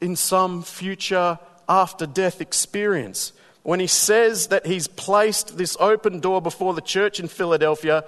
in 0.00 0.16
some 0.16 0.62
future 0.62 1.38
after 1.68 2.06
death 2.06 2.40
experience. 2.40 3.32
When 3.62 3.80
He 3.80 3.86
says 3.86 4.48
that 4.48 4.66
He's 4.66 4.86
placed 4.86 5.58
this 5.58 5.76
open 5.80 6.20
door 6.20 6.40
before 6.40 6.74
the 6.74 6.80
church 6.80 7.20
in 7.20 7.28
Philadelphia, 7.28 8.04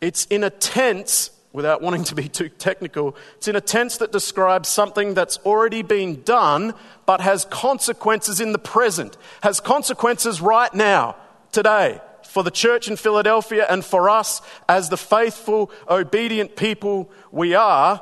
it's 0.00 0.26
in 0.26 0.44
a 0.44 0.50
tense 0.50 1.30
without 1.52 1.82
wanting 1.82 2.04
to 2.04 2.14
be 2.14 2.28
too 2.28 2.48
technical, 2.48 3.16
it's 3.36 3.48
in 3.48 3.56
a 3.56 3.60
tense 3.60 3.96
that 3.96 4.12
describes 4.12 4.68
something 4.68 5.14
that's 5.14 5.38
already 5.38 5.82
been 5.82 6.22
done 6.22 6.72
but 7.06 7.20
has 7.20 7.44
consequences 7.46 8.40
in 8.40 8.52
the 8.52 8.58
present, 8.58 9.16
has 9.42 9.58
consequences 9.58 10.40
right 10.40 10.72
now, 10.72 11.16
today, 11.50 12.00
for 12.24 12.44
the 12.44 12.50
church 12.50 12.86
in 12.86 12.96
Philadelphia 12.96 13.66
and 13.68 13.84
for 13.84 14.08
us 14.08 14.40
as 14.68 14.88
the 14.88 14.96
faithful, 14.96 15.70
obedient 15.88 16.54
people 16.54 17.10
we 17.32 17.54
are. 17.54 18.00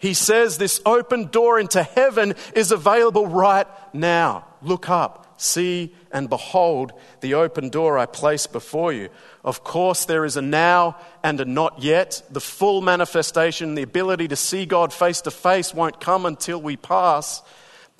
He 0.00 0.14
says 0.14 0.56
this 0.56 0.80
open 0.84 1.26
door 1.26 1.60
into 1.60 1.82
heaven 1.82 2.34
is 2.54 2.72
available 2.72 3.26
right 3.26 3.66
now. 3.94 4.46
Look 4.62 4.88
up. 4.88 5.34
See 5.36 5.94
and 6.10 6.28
behold 6.28 6.92
the 7.20 7.34
open 7.34 7.68
door 7.68 7.96
I 7.96 8.06
place 8.06 8.46
before 8.46 8.92
you. 8.92 9.10
Of 9.44 9.62
course, 9.62 10.06
there 10.06 10.24
is 10.24 10.36
a 10.36 10.42
now 10.42 10.96
and 11.22 11.40
a 11.40 11.44
not 11.44 11.82
yet. 11.82 12.22
The 12.30 12.40
full 12.40 12.80
manifestation, 12.80 13.74
the 13.74 13.82
ability 13.82 14.28
to 14.28 14.36
see 14.36 14.66
God 14.66 14.92
face 14.92 15.20
to 15.22 15.30
face, 15.30 15.72
won't 15.74 16.00
come 16.00 16.26
until 16.26 16.60
we 16.60 16.76
pass. 16.76 17.42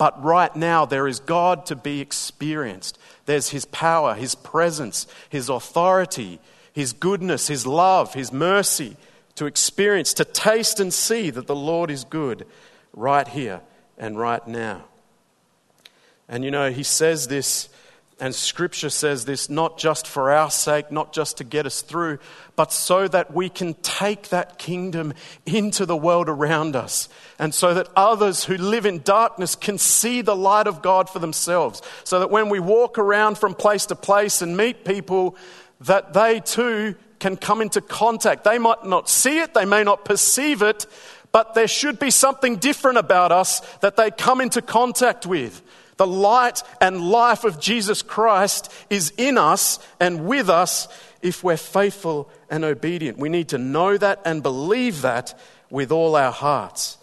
but 0.01 0.23
right 0.23 0.55
now 0.55 0.83
there 0.83 1.07
is 1.07 1.19
God 1.19 1.67
to 1.67 1.75
be 1.75 2.01
experienced. 2.01 2.97
There's 3.27 3.49
His 3.49 3.65
power, 3.65 4.15
His 4.15 4.33
presence, 4.33 5.05
His 5.29 5.47
authority, 5.47 6.39
His 6.73 6.91
goodness, 6.91 7.47
His 7.47 7.67
love, 7.67 8.15
His 8.15 8.31
mercy 8.33 8.97
to 9.41 9.47
experience, 9.47 10.13
to 10.13 10.23
taste 10.23 10.79
and 10.79 10.93
see 10.93 11.31
that 11.31 11.47
the 11.47 11.55
Lord 11.55 11.89
is 11.89 12.03
good 12.03 12.45
right 12.93 13.27
here 13.27 13.61
and 13.97 14.15
right 14.15 14.47
now. 14.47 14.83
And 16.29 16.45
you 16.45 16.51
know, 16.51 16.69
He 16.69 16.83
says 16.83 17.27
this 17.27 17.67
and 18.19 18.35
Scripture 18.35 18.91
says 18.91 19.25
this 19.25 19.49
not 19.49 19.79
just 19.79 20.05
for 20.05 20.31
our 20.31 20.51
sake, 20.51 20.91
not 20.91 21.11
just 21.11 21.37
to 21.37 21.43
get 21.43 21.65
us 21.65 21.81
through, 21.81 22.19
but 22.55 22.71
so 22.71 23.07
that 23.07 23.33
we 23.33 23.49
can 23.49 23.73
take 23.81 24.29
that 24.29 24.59
kingdom 24.59 25.11
into 25.47 25.87
the 25.87 25.97
world 25.97 26.29
around 26.29 26.75
us. 26.75 27.09
And 27.39 27.51
so 27.51 27.73
that 27.73 27.89
others 27.95 28.43
who 28.43 28.57
live 28.57 28.85
in 28.85 29.01
darkness 29.01 29.55
can 29.55 29.79
see 29.79 30.21
the 30.21 30.35
light 30.35 30.67
of 30.67 30.83
God 30.83 31.09
for 31.09 31.17
themselves. 31.17 31.81
So 32.03 32.19
that 32.19 32.29
when 32.29 32.49
we 32.49 32.59
walk 32.59 32.99
around 32.99 33.39
from 33.39 33.55
place 33.55 33.87
to 33.87 33.95
place 33.95 34.43
and 34.43 34.55
meet 34.55 34.85
people, 34.85 35.35
that 35.79 36.13
they 36.13 36.41
too 36.41 36.93
can 37.21 37.37
come 37.37 37.61
into 37.61 37.79
contact. 37.79 38.43
They 38.43 38.57
might 38.57 38.83
not 38.83 39.07
see 39.07 39.39
it, 39.39 39.53
they 39.53 39.63
may 39.63 39.85
not 39.85 40.03
perceive 40.03 40.61
it, 40.61 40.85
but 41.31 41.53
there 41.53 41.67
should 41.67 41.99
be 41.99 42.11
something 42.11 42.57
different 42.57 42.97
about 42.97 43.31
us 43.31 43.61
that 43.77 43.95
they 43.95 44.11
come 44.11 44.41
into 44.41 44.61
contact 44.61 45.25
with. 45.25 45.61
The 45.95 46.07
light 46.07 46.63
and 46.81 47.09
life 47.09 47.43
of 47.43 47.59
Jesus 47.59 48.01
Christ 48.01 48.73
is 48.89 49.13
in 49.17 49.37
us 49.37 49.79
and 49.99 50.25
with 50.25 50.49
us 50.49 50.87
if 51.21 51.43
we're 51.43 51.57
faithful 51.57 52.29
and 52.49 52.65
obedient. 52.65 53.19
We 53.19 53.29
need 53.29 53.49
to 53.49 53.59
know 53.59 53.97
that 53.97 54.19
and 54.25 54.43
believe 54.43 55.03
that 55.03 55.39
with 55.69 55.91
all 55.91 56.15
our 56.15 56.31
hearts. 56.31 56.97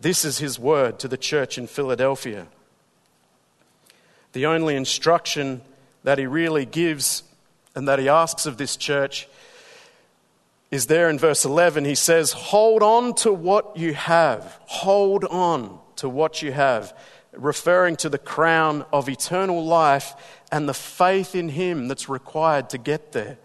This 0.00 0.24
is 0.24 0.38
his 0.38 0.58
word 0.58 0.98
to 0.98 1.08
the 1.08 1.16
church 1.16 1.56
in 1.56 1.66
Philadelphia. 1.66 2.46
The 4.32 4.46
only 4.46 4.76
instruction 4.76 5.62
that 6.04 6.18
he 6.18 6.26
really 6.26 6.66
gives 6.66 7.22
and 7.74 7.88
that 7.88 7.98
he 7.98 8.08
asks 8.08 8.44
of 8.44 8.58
this 8.58 8.76
church 8.76 9.28
is 10.72 10.86
there 10.86 11.08
in 11.08 11.20
verse 11.20 11.44
11. 11.44 11.84
He 11.84 11.94
says, 11.94 12.32
Hold 12.32 12.82
on 12.82 13.14
to 13.16 13.32
what 13.32 13.76
you 13.76 13.94
have. 13.94 14.58
Hold 14.64 15.24
on 15.26 15.78
to 15.96 16.08
what 16.08 16.42
you 16.42 16.50
have 16.50 16.92
referring 17.32 17.96
to 17.96 18.08
the 18.08 18.18
crown 18.18 18.84
of 18.92 19.08
eternal 19.08 19.64
life 19.64 20.14
and 20.50 20.68
the 20.68 20.74
faith 20.74 21.34
in 21.34 21.48
Him 21.48 21.88
that's 21.88 22.08
required 22.08 22.70
to 22.70 22.78
get 22.78 23.12
there. 23.12 23.38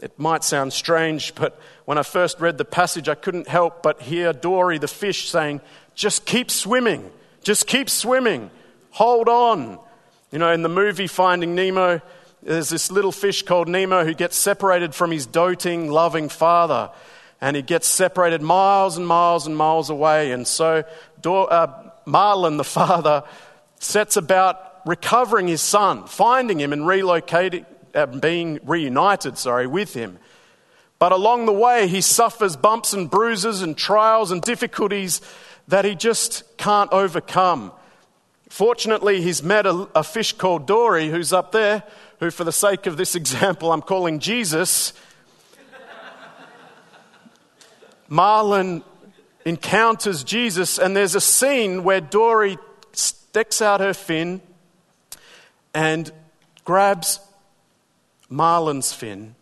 It 0.00 0.18
might 0.18 0.42
sound 0.42 0.72
strange, 0.72 1.34
but 1.36 1.60
when 1.84 1.96
I 1.96 2.02
first 2.02 2.40
read 2.40 2.58
the 2.58 2.64
passage, 2.64 3.08
I 3.08 3.14
couldn't 3.14 3.46
help 3.46 3.82
but 3.82 4.02
hear 4.02 4.32
Dory 4.32 4.78
the 4.78 4.88
fish 4.88 5.28
saying, 5.28 5.60
Just 5.94 6.26
keep 6.26 6.50
swimming, 6.50 7.10
just 7.42 7.66
keep 7.66 7.88
swimming, 7.88 8.50
hold 8.90 9.28
on. 9.28 9.78
You 10.32 10.38
know, 10.38 10.50
in 10.50 10.62
the 10.62 10.68
movie 10.68 11.06
Finding 11.06 11.54
Nemo, 11.54 12.00
there's 12.42 12.70
this 12.70 12.90
little 12.90 13.12
fish 13.12 13.42
called 13.42 13.68
Nemo 13.68 14.04
who 14.04 14.14
gets 14.14 14.36
separated 14.36 14.94
from 14.94 15.10
his 15.10 15.26
doting, 15.26 15.90
loving 15.90 16.28
father. 16.28 16.90
And 17.40 17.56
he 17.56 17.62
gets 17.62 17.86
separated 17.86 18.42
miles 18.42 18.96
and 18.96 19.06
miles 19.06 19.46
and 19.46 19.56
miles 19.56 19.90
away. 19.90 20.32
And 20.32 20.46
so 20.46 20.84
uh, 21.24 21.90
Marlin, 22.04 22.56
the 22.56 22.64
father, 22.80 23.24
sets 23.78 24.16
about 24.16 24.80
recovering 24.86 25.48
his 25.48 25.60
son, 25.60 26.06
finding 26.06 26.60
him 26.60 26.72
and 26.72 26.82
relocating, 26.82 27.64
uh, 27.94 28.06
being 28.06 28.58
reunited, 28.64 29.38
sorry, 29.38 29.66
with 29.66 29.94
him. 29.94 30.18
But 30.98 31.12
along 31.12 31.46
the 31.46 31.52
way, 31.52 31.88
he 31.88 32.00
suffers 32.00 32.56
bumps 32.56 32.92
and 32.92 33.10
bruises 33.10 33.62
and 33.62 33.76
trials 33.76 34.30
and 34.30 34.40
difficulties 34.40 35.20
that 35.68 35.84
he 35.84 35.94
just 35.94 36.56
can't 36.56 36.92
overcome. 36.92 37.72
Fortunately, 38.48 39.20
he's 39.22 39.42
met 39.42 39.66
a, 39.66 39.88
a 39.94 40.04
fish 40.04 40.32
called 40.32 40.66
Dory, 40.66 41.08
who's 41.08 41.32
up 41.32 41.52
there, 41.52 41.82
who, 42.22 42.30
for 42.30 42.44
the 42.44 42.52
sake 42.52 42.86
of 42.86 42.96
this 42.96 43.16
example, 43.16 43.72
I'm 43.72 43.82
calling 43.82 44.20
Jesus. 44.20 44.92
Marlin 48.08 48.84
encounters 49.44 50.22
Jesus, 50.22 50.78
and 50.78 50.96
there's 50.96 51.16
a 51.16 51.20
scene 51.20 51.82
where 51.82 52.00
Dory 52.00 52.58
sticks 52.92 53.60
out 53.60 53.80
her 53.80 53.92
fin 53.92 54.40
and 55.74 56.12
grabs 56.64 57.18
Marlin's 58.28 58.92
fin 58.92 59.34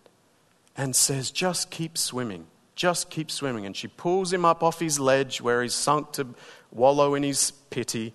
and 0.74 0.96
says, 0.96 1.30
Just 1.30 1.70
keep 1.70 1.98
swimming. 1.98 2.46
Just 2.76 3.10
keep 3.10 3.30
swimming. 3.30 3.66
And 3.66 3.76
she 3.76 3.88
pulls 3.88 4.32
him 4.32 4.46
up 4.46 4.62
off 4.62 4.80
his 4.80 4.98
ledge 4.98 5.42
where 5.42 5.62
he's 5.62 5.74
sunk 5.74 6.12
to 6.12 6.28
wallow 6.70 7.14
in 7.14 7.24
his 7.24 7.50
pity. 7.68 8.14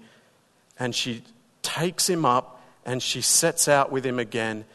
And 0.80 0.96
she 0.96 1.22
takes 1.62 2.10
him 2.10 2.26
up 2.26 2.55
and 2.86 3.02
she 3.02 3.22
sets 3.22 3.68
out 3.68 3.92
with 3.92 4.06
him 4.06 4.20
again. 4.20 4.66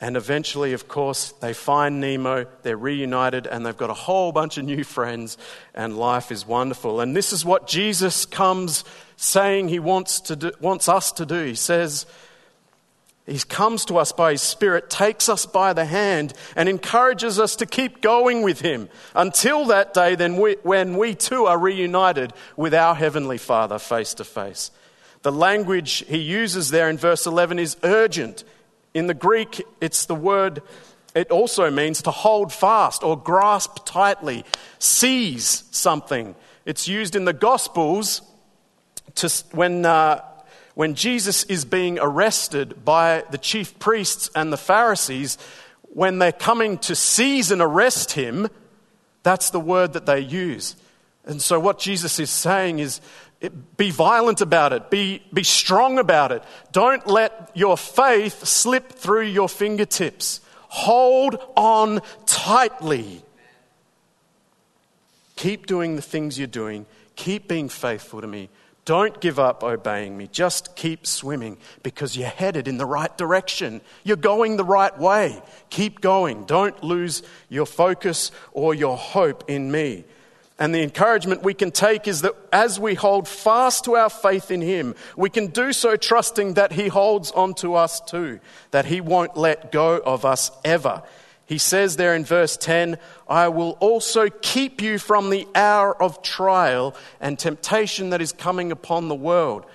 And 0.00 0.16
eventually, 0.16 0.72
of 0.74 0.86
course, 0.86 1.32
they 1.40 1.54
find 1.54 2.00
Nemo, 2.00 2.46
they're 2.62 2.76
reunited, 2.76 3.46
and 3.46 3.64
they've 3.64 3.76
got 3.76 3.90
a 3.90 3.94
whole 3.94 4.32
bunch 4.32 4.58
of 4.58 4.64
new 4.64 4.84
friends, 4.84 5.38
and 5.74 5.96
life 5.96 6.30
is 6.30 6.46
wonderful. 6.46 7.00
And 7.00 7.16
this 7.16 7.32
is 7.32 7.44
what 7.44 7.66
Jesus 7.66 8.26
comes 8.26 8.84
saying 9.16 9.68
he 9.68 9.78
wants, 9.78 10.20
to 10.22 10.36
do, 10.36 10.52
wants 10.60 10.88
us 10.88 11.12
to 11.12 11.24
do. 11.24 11.44
He 11.44 11.54
says, 11.54 12.04
He 13.24 13.38
comes 13.38 13.84
to 13.86 13.96
us 13.96 14.12
by 14.12 14.32
His 14.32 14.42
Spirit, 14.42 14.90
takes 14.90 15.28
us 15.28 15.46
by 15.46 15.72
the 15.72 15.86
hand, 15.86 16.34
and 16.54 16.68
encourages 16.68 17.38
us 17.38 17.56
to 17.56 17.64
keep 17.64 18.02
going 18.02 18.42
with 18.42 18.60
Him 18.60 18.90
until 19.14 19.64
that 19.66 19.94
day 19.94 20.16
then 20.16 20.36
we, 20.36 20.56
when 20.64 20.98
we 20.98 21.14
too 21.14 21.46
are 21.46 21.58
reunited 21.58 22.32
with 22.56 22.74
our 22.74 22.96
Heavenly 22.96 23.38
Father 23.38 23.78
face 23.78 24.12
to 24.14 24.24
face. 24.24 24.70
The 25.24 25.32
language 25.32 26.04
he 26.06 26.18
uses 26.18 26.68
there 26.68 26.90
in 26.90 26.98
verse 26.98 27.24
11 27.26 27.58
is 27.58 27.78
urgent. 27.82 28.44
In 28.92 29.06
the 29.06 29.14
Greek, 29.14 29.66
it's 29.80 30.04
the 30.04 30.14
word, 30.14 30.60
it 31.14 31.30
also 31.30 31.70
means 31.70 32.02
to 32.02 32.10
hold 32.10 32.52
fast 32.52 33.02
or 33.02 33.18
grasp 33.18 33.86
tightly, 33.86 34.44
seize 34.78 35.64
something. 35.70 36.34
It's 36.66 36.86
used 36.88 37.16
in 37.16 37.24
the 37.24 37.32
Gospels 37.32 38.20
to, 39.14 39.32
when, 39.52 39.86
uh, 39.86 40.22
when 40.74 40.94
Jesus 40.94 41.44
is 41.44 41.64
being 41.64 41.98
arrested 41.98 42.84
by 42.84 43.24
the 43.30 43.38
chief 43.38 43.78
priests 43.78 44.28
and 44.36 44.52
the 44.52 44.58
Pharisees. 44.58 45.38
When 45.84 46.18
they're 46.18 46.32
coming 46.32 46.76
to 46.80 46.94
seize 46.94 47.50
and 47.50 47.62
arrest 47.62 48.12
him, 48.12 48.48
that's 49.22 49.48
the 49.48 49.60
word 49.60 49.94
that 49.94 50.04
they 50.04 50.20
use. 50.20 50.76
And 51.24 51.40
so, 51.40 51.58
what 51.58 51.78
Jesus 51.78 52.18
is 52.18 52.28
saying 52.28 52.80
is 52.80 53.00
be 53.48 53.90
violent 53.90 54.40
about 54.40 54.72
it. 54.72 54.90
Be, 54.90 55.22
be 55.32 55.42
strong 55.42 55.98
about 55.98 56.32
it. 56.32 56.42
Don't 56.72 57.06
let 57.06 57.50
your 57.54 57.76
faith 57.76 58.44
slip 58.44 58.92
through 58.92 59.26
your 59.26 59.48
fingertips. 59.48 60.40
Hold 60.68 61.36
on 61.56 62.00
tightly. 62.26 63.22
Keep 65.36 65.66
doing 65.66 65.96
the 65.96 66.02
things 66.02 66.38
you're 66.38 66.46
doing. 66.46 66.86
Keep 67.16 67.48
being 67.48 67.68
faithful 67.68 68.20
to 68.20 68.26
me. 68.26 68.48
Don't 68.84 69.18
give 69.20 69.38
up 69.38 69.62
obeying 69.62 70.16
me. 70.16 70.28
Just 70.30 70.76
keep 70.76 71.06
swimming 71.06 71.56
because 71.82 72.16
you're 72.16 72.28
headed 72.28 72.68
in 72.68 72.76
the 72.76 72.84
right 72.84 73.16
direction. 73.16 73.80
You're 74.02 74.16
going 74.16 74.56
the 74.56 74.64
right 74.64 74.96
way. 74.98 75.42
Keep 75.70 76.00
going. 76.02 76.44
Don't 76.44 76.82
lose 76.84 77.22
your 77.48 77.64
focus 77.64 78.30
or 78.52 78.74
your 78.74 78.96
hope 78.96 79.44
in 79.48 79.72
me. 79.72 80.04
And 80.58 80.72
the 80.72 80.82
encouragement 80.82 81.42
we 81.42 81.54
can 81.54 81.72
take 81.72 82.06
is 82.06 82.22
that 82.22 82.34
as 82.52 82.78
we 82.78 82.94
hold 82.94 83.26
fast 83.26 83.84
to 83.84 83.96
our 83.96 84.10
faith 84.10 84.52
in 84.52 84.60
Him, 84.60 84.94
we 85.16 85.28
can 85.28 85.48
do 85.48 85.72
so 85.72 85.96
trusting 85.96 86.54
that 86.54 86.72
He 86.72 86.86
holds 86.86 87.32
on 87.32 87.54
to 87.54 87.74
us 87.74 88.00
too, 88.00 88.38
that 88.70 88.86
He 88.86 89.00
won't 89.00 89.36
let 89.36 89.72
go 89.72 89.98
of 89.98 90.24
us 90.24 90.52
ever. 90.64 91.02
He 91.46 91.58
says 91.58 91.96
there 91.96 92.14
in 92.14 92.24
verse 92.24 92.56
10, 92.56 92.98
I 93.28 93.48
will 93.48 93.72
also 93.80 94.28
keep 94.30 94.80
you 94.80 94.98
from 94.98 95.30
the 95.30 95.46
hour 95.54 96.00
of 96.00 96.22
trial 96.22 96.94
and 97.20 97.38
temptation 97.38 98.10
that 98.10 98.22
is 98.22 98.32
coming 98.32 98.70
upon 98.72 99.08
the 99.08 99.14
world. 99.14 99.66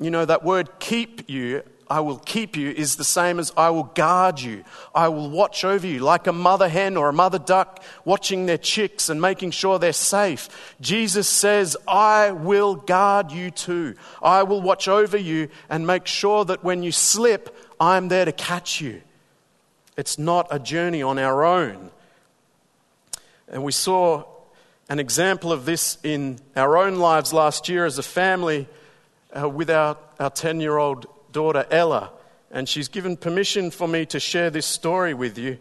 You 0.00 0.10
know, 0.10 0.24
that 0.24 0.44
word 0.44 0.70
keep 0.78 1.28
you 1.28 1.62
I 1.90 1.98
will 1.98 2.18
keep 2.18 2.56
you 2.56 2.70
is 2.70 2.94
the 2.94 3.04
same 3.04 3.40
as 3.40 3.52
I 3.56 3.70
will 3.70 3.82
guard 3.82 4.40
you. 4.40 4.62
I 4.94 5.08
will 5.08 5.28
watch 5.28 5.64
over 5.64 5.84
you 5.84 5.98
like 5.98 6.28
a 6.28 6.32
mother 6.32 6.68
hen 6.68 6.96
or 6.96 7.08
a 7.08 7.12
mother 7.12 7.40
duck 7.40 7.82
watching 8.04 8.46
their 8.46 8.58
chicks 8.58 9.08
and 9.08 9.20
making 9.20 9.50
sure 9.50 9.80
they're 9.80 9.92
safe. 9.92 10.76
Jesus 10.80 11.28
says, 11.28 11.76
I 11.88 12.30
will 12.30 12.76
guard 12.76 13.32
you 13.32 13.50
too. 13.50 13.96
I 14.22 14.44
will 14.44 14.62
watch 14.62 14.86
over 14.86 15.16
you 15.16 15.48
and 15.68 15.84
make 15.84 16.06
sure 16.06 16.44
that 16.44 16.62
when 16.62 16.84
you 16.84 16.92
slip, 16.92 17.56
I'm 17.80 18.06
there 18.06 18.24
to 18.24 18.32
catch 18.32 18.80
you. 18.80 19.02
It's 19.96 20.16
not 20.16 20.46
a 20.52 20.60
journey 20.60 21.02
on 21.02 21.18
our 21.18 21.44
own. 21.44 21.90
And 23.48 23.64
we 23.64 23.72
saw 23.72 24.22
an 24.88 25.00
example 25.00 25.50
of 25.50 25.64
this 25.64 25.98
in 26.04 26.38
our 26.54 26.78
own 26.78 27.00
lives 27.00 27.32
last 27.32 27.68
year 27.68 27.84
as 27.84 27.98
a 27.98 28.04
family 28.04 28.68
uh, 29.36 29.48
with 29.48 29.70
our 29.70 29.96
10 30.20 30.60
year 30.60 30.78
old 30.78 31.06
daughter 31.32 31.66
Ella, 31.70 32.10
and 32.50 32.68
she's 32.68 32.88
given 32.88 33.16
permission 33.16 33.70
for 33.70 33.86
me 33.88 34.06
to 34.06 34.20
share 34.20 34.50
this 34.50 34.66
story 34.66 35.14
with 35.14 35.38
you. 35.38 35.58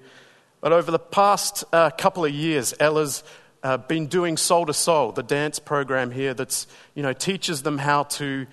But 0.61 0.73
over 0.73 0.91
the 0.91 0.99
past 0.99 1.63
uh, 1.71 1.89
couple 1.91 2.25
of 2.25 2.31
years, 2.31 2.73
Ella's 2.79 3.23
uh, 3.63 3.77
been 3.77 4.07
doing 4.07 4.37
Soul 4.37 4.65
to 4.65 4.73
Soul, 4.73 5.11
the 5.11 5.23
dance 5.23 5.59
program 5.59 6.11
here 6.11 6.33
that's, 6.33 6.67
you 6.95 7.03
know, 7.03 7.13
teaches 7.13 7.61
them 7.63 7.77
how 7.77 8.03
to, 8.03 8.45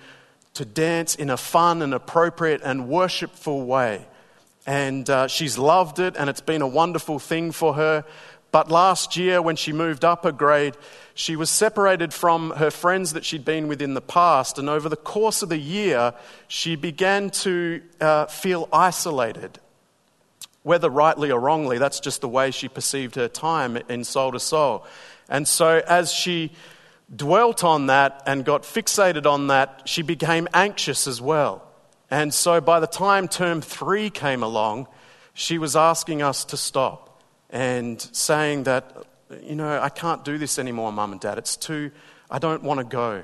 to 0.53 0.65
dance 0.65 1.15
in 1.15 1.29
a 1.29 1.37
fun 1.37 1.81
and 1.81 1.93
appropriate 1.93 2.61
and 2.63 2.87
worshipful 2.87 3.65
way. 3.65 4.05
And 4.65 5.09
uh, 5.09 5.27
she's 5.27 5.57
loved 5.57 5.99
it, 5.99 6.15
and 6.17 6.29
it's 6.29 6.41
been 6.41 6.61
a 6.61 6.67
wonderful 6.67 7.19
thing 7.19 7.51
for 7.51 7.73
her. 7.75 8.03
But 8.57 8.71
last 8.71 9.15
year, 9.15 9.39
when 9.39 9.55
she 9.55 9.71
moved 9.71 10.03
up 10.03 10.25
a 10.25 10.31
grade, 10.31 10.75
she 11.13 11.35
was 11.35 11.51
separated 11.51 12.11
from 12.11 12.49
her 12.57 12.71
friends 12.71 13.13
that 13.13 13.23
she'd 13.23 13.45
been 13.45 13.67
with 13.67 13.83
in 13.83 13.93
the 13.93 14.01
past. 14.01 14.57
And 14.57 14.67
over 14.67 14.89
the 14.89 14.95
course 14.95 15.43
of 15.43 15.49
the 15.49 15.59
year, 15.59 16.15
she 16.47 16.75
began 16.75 17.29
to 17.45 17.83
uh, 18.01 18.25
feel 18.25 18.67
isolated. 18.73 19.59
Whether 20.63 20.89
rightly 20.89 21.29
or 21.29 21.39
wrongly, 21.39 21.77
that's 21.77 21.99
just 21.99 22.21
the 22.21 22.27
way 22.27 22.49
she 22.49 22.67
perceived 22.67 23.13
her 23.13 23.27
time 23.27 23.77
in 23.89 24.03
Soul 24.03 24.31
to 24.31 24.39
Soul. 24.39 24.87
And 25.29 25.47
so, 25.47 25.83
as 25.87 26.11
she 26.11 26.51
dwelt 27.15 27.63
on 27.63 27.85
that 27.85 28.23
and 28.25 28.43
got 28.43 28.63
fixated 28.63 29.27
on 29.27 29.45
that, 29.49 29.83
she 29.85 30.01
became 30.01 30.47
anxious 30.51 31.05
as 31.05 31.21
well. 31.21 31.61
And 32.09 32.33
so 32.33 32.59
by 32.59 32.79
the 32.79 32.87
time 32.87 33.27
term 33.27 33.61
three 33.61 34.09
came 34.09 34.41
along, 34.41 34.87
she 35.35 35.59
was 35.59 35.75
asking 35.75 36.23
us 36.23 36.43
to 36.45 36.57
stop 36.57 37.06
and 37.57 37.99
saying 38.11 38.65
that, 38.65 38.95
you 39.41 39.55
know, 39.55 39.81
I 39.81 39.89
can't 39.89 40.23
do 40.23 40.37
this 40.37 40.59
anymore, 40.59 40.91
mum 40.91 41.11
and 41.13 41.19
dad. 41.19 41.39
It's 41.39 41.57
too, 41.57 41.89
I 42.29 42.37
don't 42.37 42.61
want 42.61 42.81
to 42.81 42.83
go. 42.83 43.23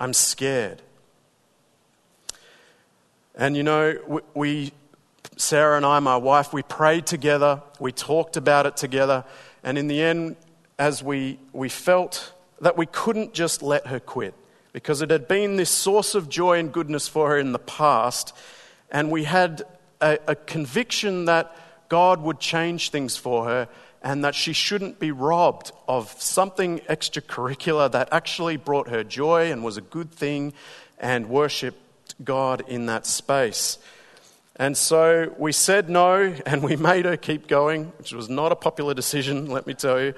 I'm 0.00 0.12
scared. 0.12 0.82
And, 3.36 3.56
you 3.56 3.62
know, 3.62 4.22
we, 4.34 4.72
Sarah 5.36 5.76
and 5.76 5.86
I, 5.86 6.00
my 6.00 6.16
wife, 6.16 6.52
we 6.52 6.64
prayed 6.64 7.06
together, 7.06 7.62
we 7.78 7.92
talked 7.92 8.36
about 8.36 8.66
it 8.66 8.76
together, 8.76 9.24
and 9.62 9.78
in 9.78 9.86
the 9.86 10.02
end, 10.02 10.34
as 10.76 11.00
we, 11.00 11.38
we 11.52 11.68
felt 11.68 12.32
that 12.60 12.76
we 12.76 12.86
couldn't 12.86 13.34
just 13.34 13.62
let 13.62 13.86
her 13.86 14.00
quit 14.00 14.34
because 14.72 15.00
it 15.00 15.10
had 15.10 15.28
been 15.28 15.54
this 15.54 15.70
source 15.70 16.16
of 16.16 16.28
joy 16.28 16.58
and 16.58 16.72
goodness 16.72 17.06
for 17.06 17.28
her 17.30 17.38
in 17.38 17.52
the 17.52 17.60
past, 17.60 18.34
and 18.90 19.12
we 19.12 19.22
had 19.22 19.62
a, 20.00 20.18
a 20.26 20.34
conviction 20.34 21.26
that 21.26 21.54
God 21.90 22.22
would 22.22 22.40
change 22.40 22.88
things 22.88 23.18
for 23.18 23.44
her 23.44 23.68
and 24.02 24.24
that 24.24 24.34
she 24.34 24.54
shouldn't 24.54 24.98
be 24.98 25.10
robbed 25.10 25.72
of 25.86 26.10
something 26.18 26.78
extracurricular 26.88 27.92
that 27.92 28.08
actually 28.10 28.56
brought 28.56 28.88
her 28.88 29.04
joy 29.04 29.52
and 29.52 29.62
was 29.62 29.76
a 29.76 29.82
good 29.82 30.10
thing 30.10 30.54
and 30.98 31.28
worshipped 31.28 32.14
God 32.24 32.62
in 32.66 32.86
that 32.86 33.04
space. 33.04 33.78
And 34.56 34.76
so 34.76 35.34
we 35.38 35.52
said 35.52 35.90
no 35.90 36.34
and 36.46 36.62
we 36.62 36.76
made 36.92 37.04
her 37.04 37.16
keep 37.16 37.46
going, 37.46 37.86
which 37.98 38.12
was 38.12 38.30
not 38.30 38.52
a 38.52 38.56
popular 38.56 38.94
decision, 38.94 39.50
let 39.50 39.66
me 39.66 39.74
tell 39.74 40.00
you. 40.00 40.14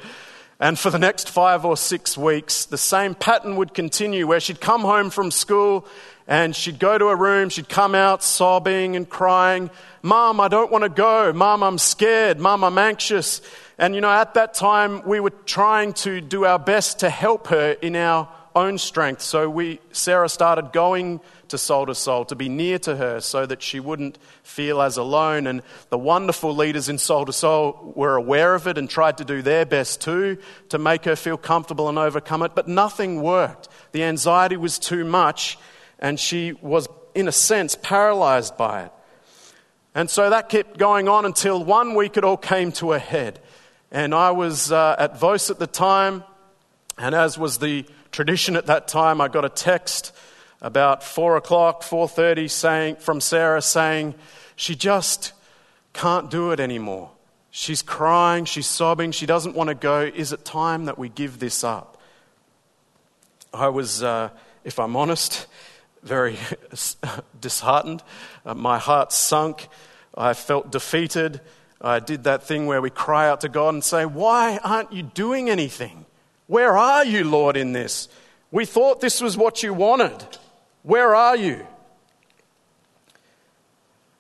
And 0.61 0.79
for 0.79 0.91
the 0.91 0.99
next 0.99 1.29
five 1.29 1.65
or 1.65 1.77
six 1.77 2.17
weeks, 2.17 2.67
the 2.67 2.79
same 2.79 3.17
pattern 3.17 3.57
would 3.57 3.75
continue 3.75 4.29
where 4.29 4.39
she'd 4.39 4.61
come 4.61 4.83
home 4.83 5.11
from 5.11 5.33
school 5.33 5.89
and 6.33 6.57
she'd 6.57 6.79
go 6.79 6.97
to 6.97 7.09
her 7.09 7.15
room, 7.15 7.51
she'd 7.51 7.69
come 7.69 7.95
out 7.95 8.25
sobbing 8.25 8.97
and 8.97 9.07
crying, 9.07 9.69
Mom, 10.01 10.41
I 10.41 10.49
don't 10.49 10.73
want 10.73 10.83
to 10.83 10.89
go. 10.89 11.31
Mom, 11.35 11.63
I'm 11.63 11.77
scared. 11.77 12.41
Mom, 12.41 12.65
I'm 12.65 12.79
anxious. 12.79 13.43
And 13.77 13.95
you 13.95 14.01
know, 14.01 14.11
at 14.11 14.33
that 14.33 14.55
time, 14.55 15.07
we 15.07 15.21
were 15.21 15.35
trying 15.45 15.93
to 15.93 16.23
do 16.23 16.47
our 16.47 16.59
best 16.59 17.01
to 17.01 17.11
help 17.11 17.49
her 17.49 17.73
in 17.73 17.95
our 17.97 18.31
own 18.55 18.79
strength. 18.79 19.21
So 19.21 19.51
we, 19.51 19.79
Sarah 19.93 20.31
started 20.31 20.73
going 20.73 21.21
to 21.49 21.59
soul 21.59 21.85
to 21.85 21.95
soul, 21.95 22.25
to 22.25 22.35
be 22.35 22.49
near 22.49 22.79
to 22.79 22.97
her 22.97 23.21
so 23.21 23.45
that 23.45 23.63
she 23.63 23.79
wouldn't 23.79 24.17
feel 24.43 24.81
as 24.81 24.97
alone. 24.97 25.47
And 25.47 25.63
the 25.91 25.99
wonderful 25.99 26.57
leaders 26.57 26.89
in 26.89 26.97
soul 26.97 27.27
to 27.27 27.33
soul 27.35 27.93
were 27.95 28.17
aware 28.17 28.55
of 28.55 28.67
it 28.67 28.79
and 28.79 28.89
tried 28.89 29.19
to 29.19 29.25
do 29.27 29.43
their 29.43 29.67
best 29.67 30.01
too 30.01 30.39
to 30.71 30.79
make 30.79 31.05
her 31.05 31.15
feel 31.15 31.37
comfortable 31.37 31.91
and 31.91 31.99
overcome 31.99 32.43
it, 32.43 32.55
but 32.55 32.69
nothing 32.69 33.21
worked. 33.21 33.69
The 33.93 34.05
anxiety 34.05 34.57
was 34.57 34.79
too 34.79 35.05
much, 35.05 35.59
and 36.03 36.21
she 36.21 36.53
was, 36.61 36.87
in 37.15 37.29
a 37.29 37.33
sense, 37.33 37.75
paralyzed 37.77 38.59
by 38.59 38.83
it. 38.83 38.93
And 39.95 40.11
so 40.11 40.29
that 40.29 40.51
kept 40.51 40.77
going 40.77 41.09
on 41.09 41.25
until 41.25 41.65
one 41.65 41.95
week 41.95 42.19
it 42.19 42.25
all 42.25 42.37
came 42.37 42.73
to 42.73 42.93
a 42.93 42.99
head. 42.99 43.41
And 43.91 44.15
I 44.15 44.33
was 44.33 44.73
uh, 44.73 44.97
at 44.99 45.19
Vos 45.19 45.49
at 45.49 45.59
the 45.59 45.67
time, 45.67 46.25
and 46.99 47.15
as 47.15 47.39
was 47.39 47.59
the 47.59 47.87
tradition 48.11 48.57
at 48.57 48.67
that 48.67 48.89
time, 48.89 49.21
I 49.21 49.29
got 49.29 49.45
a 49.45 49.49
text 49.49 50.15
about 50.61 51.03
four 51.03 51.37
o'clock, 51.37 51.83
four 51.83 52.09
thirty, 52.09 52.49
saying 52.49 52.97
from 52.97 53.21
Sarah 53.21 53.63
saying 53.63 54.15
she 54.57 54.75
just 54.75 55.33
can't 55.93 56.31
do 56.31 56.53
it 56.53 56.61
anymore. 56.61 57.11
She's 57.51 57.83
crying, 57.83 58.47
she's 58.47 58.67
sobbing, 58.67 59.13
she 59.13 59.27
doesn't 59.27 59.55
want 59.55 59.69
to 59.69 59.75
go. 59.75 60.01
Is 60.01 60.33
it 60.33 60.45
time 60.45 60.87
that 60.87 60.99
we 60.99 61.09
give 61.09 61.39
this 61.39 61.65
up? 61.65 62.01
I 63.53 63.69
was, 63.69 64.03
uh, 64.03 64.31
if 64.65 64.79
I'm 64.79 64.97
honest, 64.97 65.47
very 66.03 66.39
disheartened. 67.41 68.03
Uh, 68.45 68.55
my 68.55 68.79
heart 68.79 69.13
sunk. 69.13 69.69
I 70.17 70.35
felt 70.35 70.71
defeated. 70.71 71.41
I 71.81 71.99
did 71.99 72.25
that 72.25 72.45
thing 72.45 72.67
where 72.67 72.81
we 72.81 72.91
cry 72.91 73.29
out 73.29 73.41
to 73.43 73.49
God 73.49 73.75
and 73.75 73.85
say, 73.85 74.05
Why 74.05 74.59
aren't 74.59 74.93
you 74.93 75.03
doing 75.03 75.51
anything? 75.51 76.07
Where 76.47 76.77
are 76.77 77.05
you, 77.05 77.25
Lord, 77.25 77.57
in 77.57 77.73
this? 77.73 78.09
We 78.51 78.67
thought 78.67 79.01
this 79.01 79.21
was 79.21 79.37
what 79.37 79.63
you 79.63 79.73
wanted. 79.73 80.25
Where 80.83 81.15
are 81.15 81.37
you? 81.37 81.67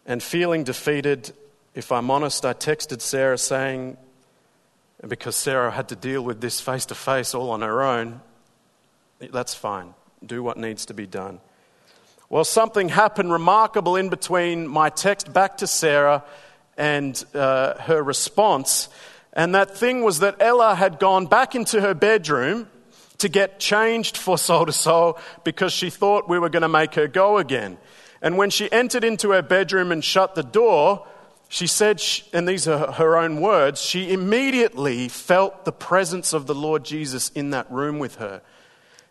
And 0.06 0.22
feeling 0.22 0.64
defeated, 0.64 1.32
if 1.74 1.92
I'm 1.92 2.10
honest, 2.10 2.44
I 2.44 2.54
texted 2.54 3.00
Sarah 3.00 3.38
saying, 3.38 3.96
because 5.06 5.36
Sarah 5.36 5.70
had 5.70 5.88
to 5.88 5.96
deal 5.96 6.22
with 6.22 6.40
this 6.40 6.60
face 6.60 6.86
to 6.86 6.94
face 6.94 7.34
all 7.34 7.50
on 7.50 7.60
her 7.60 7.82
own, 7.82 8.20
that's 9.18 9.54
fine. 9.54 9.94
Do 10.24 10.42
what 10.42 10.56
needs 10.56 10.86
to 10.86 10.94
be 10.94 11.06
done. 11.06 11.40
Well, 12.32 12.44
something 12.44 12.88
happened 12.88 13.30
remarkable 13.30 13.94
in 13.94 14.08
between 14.08 14.66
my 14.66 14.88
text 14.88 15.34
back 15.34 15.58
to 15.58 15.66
Sarah 15.66 16.24
and 16.78 17.22
uh, 17.34 17.74
her 17.74 18.02
response. 18.02 18.88
And 19.34 19.54
that 19.54 19.76
thing 19.76 20.02
was 20.02 20.20
that 20.20 20.36
Ella 20.40 20.74
had 20.74 20.98
gone 20.98 21.26
back 21.26 21.54
into 21.54 21.82
her 21.82 21.92
bedroom 21.92 22.70
to 23.18 23.28
get 23.28 23.60
changed 23.60 24.16
for 24.16 24.38
soul 24.38 24.64
to 24.64 24.72
soul 24.72 25.18
because 25.44 25.74
she 25.74 25.90
thought 25.90 26.26
we 26.26 26.38
were 26.38 26.48
going 26.48 26.62
to 26.62 26.70
make 26.70 26.94
her 26.94 27.06
go 27.06 27.36
again. 27.36 27.76
And 28.22 28.38
when 28.38 28.48
she 28.48 28.72
entered 28.72 29.04
into 29.04 29.32
her 29.32 29.42
bedroom 29.42 29.92
and 29.92 30.02
shut 30.02 30.34
the 30.34 30.42
door, 30.42 31.06
she 31.50 31.66
said, 31.66 32.02
and 32.32 32.48
these 32.48 32.66
are 32.66 32.92
her 32.92 33.18
own 33.18 33.42
words, 33.42 33.82
she 33.82 34.10
immediately 34.10 35.08
felt 35.08 35.66
the 35.66 35.70
presence 35.70 36.32
of 36.32 36.46
the 36.46 36.54
Lord 36.54 36.82
Jesus 36.82 37.28
in 37.34 37.50
that 37.50 37.70
room 37.70 37.98
with 37.98 38.14
her. 38.14 38.40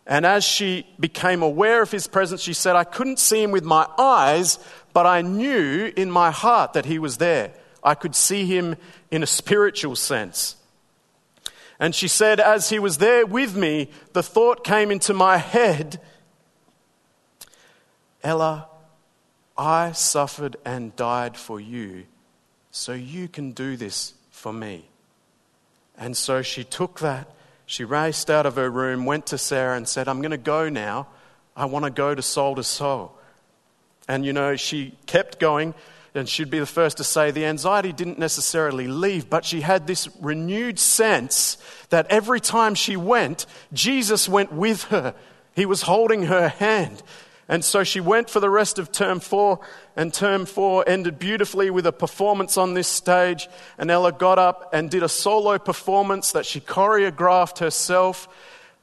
And 0.06 0.26
as 0.26 0.44
she 0.44 0.86
became 0.98 1.42
aware 1.42 1.82
of 1.82 1.90
his 1.90 2.06
presence, 2.08 2.40
she 2.40 2.54
said, 2.54 2.74
I 2.74 2.84
couldn't 2.84 3.18
see 3.18 3.42
him 3.42 3.52
with 3.52 3.64
my 3.64 3.86
eyes, 3.98 4.58
but 4.92 5.06
I 5.06 5.22
knew 5.22 5.92
in 5.96 6.10
my 6.10 6.30
heart 6.30 6.72
that 6.72 6.86
he 6.86 6.98
was 6.98 7.18
there. 7.18 7.52
I 7.84 7.94
could 7.94 8.14
see 8.14 8.46
him 8.46 8.76
in 9.10 9.22
a 9.22 9.26
spiritual 9.26 9.96
sense. 9.96 10.56
And 11.78 11.94
she 11.94 12.08
said, 12.08 12.40
As 12.40 12.68
he 12.68 12.78
was 12.78 12.98
there 12.98 13.26
with 13.26 13.56
me, 13.56 13.90
the 14.12 14.22
thought 14.22 14.64
came 14.64 14.90
into 14.90 15.14
my 15.14 15.36
head 15.38 16.00
Ella, 18.22 18.68
I 19.58 19.92
suffered 19.92 20.56
and 20.64 20.94
died 20.96 21.36
for 21.36 21.60
you, 21.60 22.04
so 22.70 22.92
you 22.92 23.28
can 23.28 23.52
do 23.52 23.76
this 23.76 24.14
for 24.30 24.52
me. 24.52 24.86
And 25.98 26.16
so 26.16 26.42
she 26.42 26.64
took 26.64 27.00
that, 27.00 27.28
she 27.72 27.84
raced 27.84 28.28
out 28.28 28.44
of 28.44 28.56
her 28.56 28.68
room, 28.68 29.06
went 29.06 29.28
to 29.28 29.38
Sarah, 29.38 29.78
and 29.78 29.88
said, 29.88 30.06
I'm 30.06 30.20
going 30.20 30.32
to 30.32 30.36
go 30.36 30.68
now. 30.68 31.06
I 31.56 31.64
want 31.64 31.86
to 31.86 31.90
go 31.90 32.14
to 32.14 32.20
soul 32.20 32.56
to 32.56 32.62
soul. 32.62 33.16
And 34.06 34.26
you 34.26 34.34
know, 34.34 34.56
she 34.56 34.94
kept 35.06 35.40
going 35.40 35.72
and 36.14 36.28
she'd 36.28 36.50
be 36.50 36.58
the 36.58 36.66
first 36.66 36.98
to 36.98 37.04
say 37.04 37.30
the 37.30 37.46
anxiety 37.46 37.90
didn't 37.90 38.18
necessarily 38.18 38.88
leave, 38.88 39.30
but 39.30 39.46
she 39.46 39.62
had 39.62 39.86
this 39.86 40.06
renewed 40.20 40.78
sense 40.78 41.56
that 41.88 42.06
every 42.10 42.40
time 42.40 42.74
she 42.74 42.94
went, 42.94 43.46
Jesus 43.72 44.28
went 44.28 44.52
with 44.52 44.84
her. 44.84 45.14
He 45.54 45.64
was 45.64 45.80
holding 45.80 46.24
her 46.24 46.48
hand. 46.48 47.02
And 47.52 47.62
so 47.62 47.84
she 47.84 48.00
went 48.00 48.30
for 48.30 48.40
the 48.40 48.48
rest 48.48 48.78
of 48.78 48.90
term 48.90 49.20
four, 49.20 49.60
and 49.94 50.10
term 50.10 50.46
four 50.46 50.88
ended 50.88 51.18
beautifully 51.18 51.68
with 51.68 51.86
a 51.86 51.92
performance 51.92 52.56
on 52.56 52.72
this 52.72 52.88
stage. 52.88 53.46
And 53.76 53.90
Ella 53.90 54.10
got 54.10 54.38
up 54.38 54.70
and 54.72 54.90
did 54.90 55.02
a 55.02 55.08
solo 55.08 55.58
performance 55.58 56.32
that 56.32 56.46
she 56.46 56.60
choreographed 56.60 57.58
herself. 57.58 58.26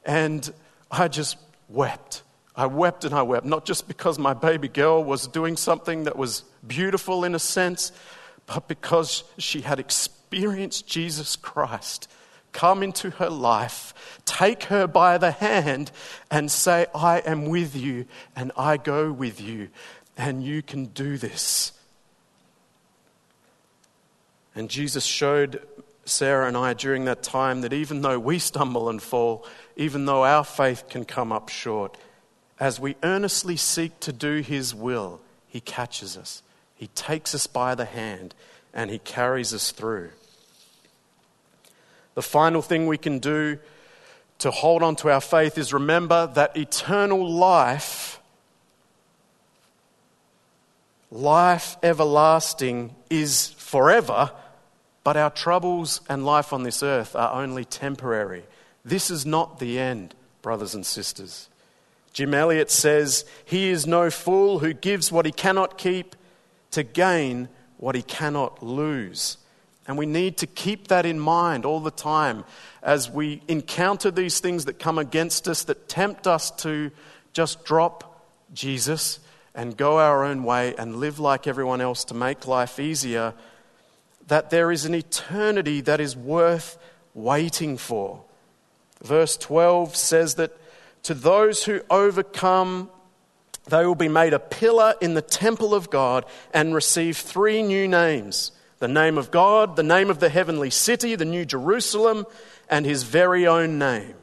And 0.04 0.48
I 0.88 1.08
just 1.08 1.36
wept. 1.68 2.22
I 2.54 2.66
wept 2.66 3.04
and 3.04 3.12
I 3.12 3.22
wept, 3.22 3.44
not 3.44 3.64
just 3.64 3.88
because 3.88 4.20
my 4.20 4.34
baby 4.34 4.68
girl 4.68 5.02
was 5.02 5.26
doing 5.26 5.56
something 5.56 6.04
that 6.04 6.14
was 6.14 6.44
beautiful 6.64 7.24
in 7.24 7.34
a 7.34 7.40
sense, 7.40 7.90
but 8.46 8.68
because 8.68 9.24
she 9.36 9.62
had 9.62 9.80
experienced 9.80 10.86
Jesus 10.86 11.34
Christ 11.34 12.06
come 12.52 12.82
into 12.82 13.10
her 13.10 13.30
life, 13.30 13.94
take 14.24 14.64
her 14.64 14.86
by 14.86 15.18
the 15.18 15.30
hand, 15.30 15.90
and 16.30 16.50
say, 16.50 16.86
I 16.94 17.18
am 17.18 17.46
with 17.48 17.76
you 17.76 18.06
and 18.36 18.52
I 18.56 18.76
go 18.76 19.12
with 19.12 19.40
you, 19.40 19.68
and 20.16 20.42
you 20.42 20.62
can 20.62 20.86
do 20.86 21.16
this. 21.16 21.72
And 24.54 24.68
Jesus 24.68 25.04
showed 25.04 25.66
Sarah 26.04 26.48
and 26.48 26.56
I 26.56 26.74
during 26.74 27.04
that 27.04 27.22
time 27.22 27.60
that 27.60 27.72
even 27.72 28.02
though 28.02 28.18
we 28.18 28.38
stumble 28.38 28.88
and 28.88 29.00
fall, 29.00 29.46
even 29.76 30.06
though 30.06 30.24
our 30.24 30.44
faith 30.44 30.88
can 30.88 31.04
come 31.04 31.32
up 31.32 31.48
short, 31.48 31.96
as 32.58 32.78
we 32.78 32.96
earnestly 33.02 33.56
seek 33.56 33.98
to 34.00 34.12
do 34.12 34.40
His 34.40 34.74
will, 34.74 35.20
He 35.46 35.60
catches 35.60 36.16
us. 36.16 36.42
He 36.74 36.88
takes 36.88 37.34
us 37.34 37.46
by 37.46 37.74
the 37.74 37.84
hand 37.84 38.34
and 38.74 38.90
He 38.90 38.98
carries 38.98 39.54
us 39.54 39.70
through. 39.70 40.10
The 42.14 42.22
final 42.22 42.62
thing 42.62 42.86
we 42.86 42.98
can 42.98 43.18
do 43.18 43.58
to 44.38 44.50
hold 44.50 44.82
on 44.82 44.96
to 44.96 45.10
our 45.10 45.20
faith 45.20 45.58
is 45.58 45.72
remember 45.72 46.26
that 46.28 46.56
eternal 46.56 47.30
life, 47.30 48.20
life 51.10 51.76
everlasting, 51.82 52.94
is 53.10 53.48
forever, 53.58 54.32
but 55.04 55.16
our 55.16 55.30
troubles 55.30 56.00
and 56.08 56.24
life 56.24 56.52
on 56.52 56.62
this 56.62 56.82
earth 56.82 57.14
are 57.14 57.42
only 57.42 57.64
temporary. 57.64 58.44
This 58.84 59.10
is 59.10 59.26
not 59.26 59.58
the 59.58 59.78
end, 59.78 60.14
brothers 60.42 60.74
and 60.74 60.86
sisters. 60.86 61.48
Jim 62.12 62.34
Elliot 62.34 62.70
says, 62.70 63.24
He 63.44 63.70
is 63.70 63.86
no 63.86 64.10
fool 64.10 64.58
who 64.60 64.72
gives 64.72 65.12
what 65.12 65.26
he 65.26 65.32
cannot 65.32 65.78
keep 65.78 66.16
to 66.72 66.82
gain 66.82 67.48
what 67.76 67.94
he 67.94 68.02
cannot 68.02 68.62
lose. 68.62 69.36
And 69.86 69.96
we 69.98 70.06
need 70.06 70.38
to 70.38 70.46
keep 70.46 70.88
that 70.88 71.06
in 71.06 71.18
mind 71.18 71.64
all 71.64 71.80
the 71.80 71.90
time 71.90 72.44
as 72.82 73.10
we 73.10 73.42
encounter 73.48 74.10
these 74.10 74.40
things 74.40 74.66
that 74.66 74.78
come 74.78 74.98
against 74.98 75.48
us 75.48 75.64
that 75.64 75.88
tempt 75.88 76.26
us 76.26 76.50
to 76.62 76.90
just 77.32 77.64
drop 77.64 78.24
Jesus 78.52 79.20
and 79.54 79.76
go 79.76 79.98
our 79.98 80.24
own 80.24 80.44
way 80.44 80.74
and 80.76 80.96
live 80.96 81.18
like 81.18 81.46
everyone 81.46 81.80
else 81.80 82.04
to 82.04 82.14
make 82.14 82.46
life 82.46 82.78
easier. 82.78 83.34
That 84.28 84.50
there 84.50 84.70
is 84.70 84.84
an 84.84 84.94
eternity 84.94 85.80
that 85.82 86.00
is 86.00 86.16
worth 86.16 86.78
waiting 87.14 87.76
for. 87.76 88.22
Verse 89.02 89.36
12 89.36 89.96
says 89.96 90.34
that 90.36 90.56
to 91.04 91.14
those 91.14 91.64
who 91.64 91.80
overcome, 91.90 92.90
they 93.66 93.84
will 93.84 93.94
be 93.94 94.08
made 94.08 94.34
a 94.34 94.38
pillar 94.38 94.94
in 95.00 95.14
the 95.14 95.22
temple 95.22 95.74
of 95.74 95.90
God 95.90 96.26
and 96.52 96.74
receive 96.74 97.16
three 97.16 97.62
new 97.62 97.88
names 97.88 98.52
the 98.80 98.88
name 98.88 99.18
of 99.18 99.30
God, 99.30 99.76
the 99.76 99.82
name 99.82 100.10
of 100.10 100.18
the 100.18 100.28
heavenly 100.28 100.70
city, 100.70 101.14
the 101.14 101.24
new 101.24 101.44
Jerusalem, 101.44 102.26
and 102.68 102.84
his 102.84 103.04
very 103.04 103.46
own 103.46 103.78
name, 103.78 104.14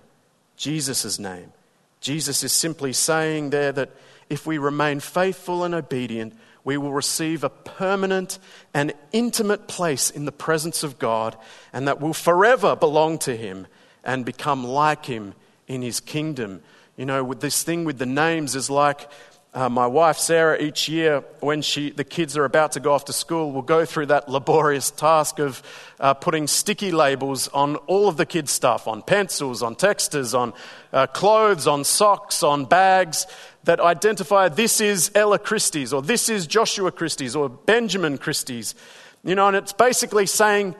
Jesus' 0.57 1.17
name. 1.17 1.53
Jesus 2.01 2.43
is 2.43 2.51
simply 2.51 2.91
saying 2.91 3.51
there 3.51 3.71
that 3.71 3.91
if 4.29 4.45
we 4.45 4.57
remain 4.57 4.99
faithful 4.99 5.63
and 5.63 5.73
obedient, 5.73 6.37
we 6.63 6.77
will 6.77 6.91
receive 6.91 7.43
a 7.43 7.49
permanent 7.49 8.39
and 8.73 8.93
intimate 9.11 9.67
place 9.67 10.09
in 10.09 10.25
the 10.25 10.31
presence 10.31 10.83
of 10.83 10.99
God, 10.99 11.37
and 11.71 11.87
that 11.87 12.01
will 12.01 12.13
forever 12.13 12.75
belong 12.75 13.19
to 13.19 13.37
Him 13.37 13.67
and 14.03 14.25
become 14.25 14.65
like 14.65 15.05
Him 15.05 15.33
in 15.67 15.81
His 15.81 15.99
kingdom. 15.99 16.61
You 16.97 17.05
know, 17.05 17.23
with 17.23 17.41
this 17.41 17.63
thing 17.63 17.85
with 17.85 17.99
the 17.99 18.05
names 18.05 18.55
is 18.55 18.69
like 18.69 19.09
uh, 19.57 19.67
my 19.67 19.87
wife 19.87 20.19
Sarah, 20.19 20.61
each 20.61 20.87
year 20.87 21.23
when 21.39 21.63
she, 21.63 21.89
the 21.89 22.03
kids 22.03 22.37
are 22.37 22.45
about 22.45 22.73
to 22.73 22.79
go 22.79 22.93
off 22.93 23.05
to 23.05 23.13
school, 23.13 23.51
will 23.51 23.63
go 23.63 23.85
through 23.85 24.05
that 24.05 24.29
laborious 24.29 24.91
task 24.91 25.39
of 25.39 25.63
uh, 25.99 26.13
putting 26.13 26.45
sticky 26.45 26.91
labels 26.91 27.47
on 27.47 27.75
all 27.87 28.07
of 28.07 28.17
the 28.17 28.25
kids' 28.27 28.51
stuff 28.51 28.87
on 28.87 29.01
pencils, 29.01 29.63
on 29.63 29.73
texters, 29.73 30.37
on 30.37 30.53
uh, 30.93 31.07
clothes, 31.07 31.65
on 31.65 31.83
socks, 31.83 32.43
on 32.43 32.65
bags 32.65 33.25
that 33.63 33.79
identify 33.79 34.47
this 34.47 34.79
is 34.79 35.09
Ella 35.15 35.39
Christie's 35.39 35.91
or 35.91 36.03
this 36.03 36.29
is 36.29 36.45
Joshua 36.45 36.91
Christie's 36.91 37.35
or 37.35 37.49
Benjamin 37.49 38.19
Christie's. 38.19 38.75
You 39.23 39.33
know, 39.33 39.47
and 39.47 39.57
it's 39.57 39.73
basically 39.73 40.27
saying 40.27 40.75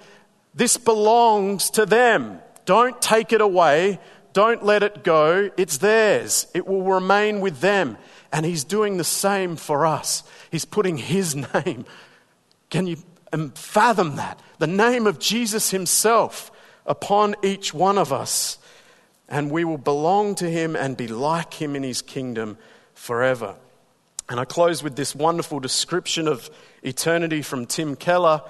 this 0.54 0.78
belongs 0.78 1.72
to 1.72 1.88
them. 1.88 2.42
Don't 2.66 3.02
take 3.02 3.34
it 3.34 3.42
away. 3.42 4.00
Don't 4.34 4.64
let 4.64 4.84
it 4.84 5.04
go. 5.04 5.50
It's 5.58 5.80
theirs. 5.80 6.46
It 6.54 6.68
will 6.68 6.84
remain 6.84 7.42
with 7.42 7.60
them. 7.60 7.98
And 8.32 8.46
He's 8.46 8.64
doing 8.64 8.98
the 8.98 9.04
same 9.04 9.56
for 9.56 9.86
us. 9.86 10.24
He's 10.52 10.66
putting 10.66 10.98
His 10.98 11.36
name. 11.54 11.86
Can 12.70 12.88
you 12.88 12.98
um, 13.34 13.52
fathom 13.52 14.16
that? 14.18 14.40
The 14.60 14.68
name 14.68 15.08
of 15.08 15.20
Jesus 15.20 15.72
Himself 15.72 16.52
upon 16.86 17.36
each 17.44 17.74
one 17.74 17.98
of 17.98 18.12
us. 18.14 18.58
And 19.30 19.52
we 19.52 19.66
will 19.66 19.78
belong 19.78 20.36
to 20.36 20.50
Him 20.50 20.76
and 20.76 20.96
be 20.96 21.08
like 21.08 21.54
Him 21.54 21.76
in 21.76 21.84
His 21.84 22.02
kingdom 22.02 22.58
forever. 22.94 23.56
And 24.30 24.40
I 24.40 24.46
close 24.46 24.84
with 24.84 24.96
this 24.96 25.16
wonderful 25.16 25.60
description 25.60 26.28
of 26.28 26.50
eternity 26.84 27.42
from 27.42 27.66
Tim 27.66 27.96
Keller. 27.96 28.42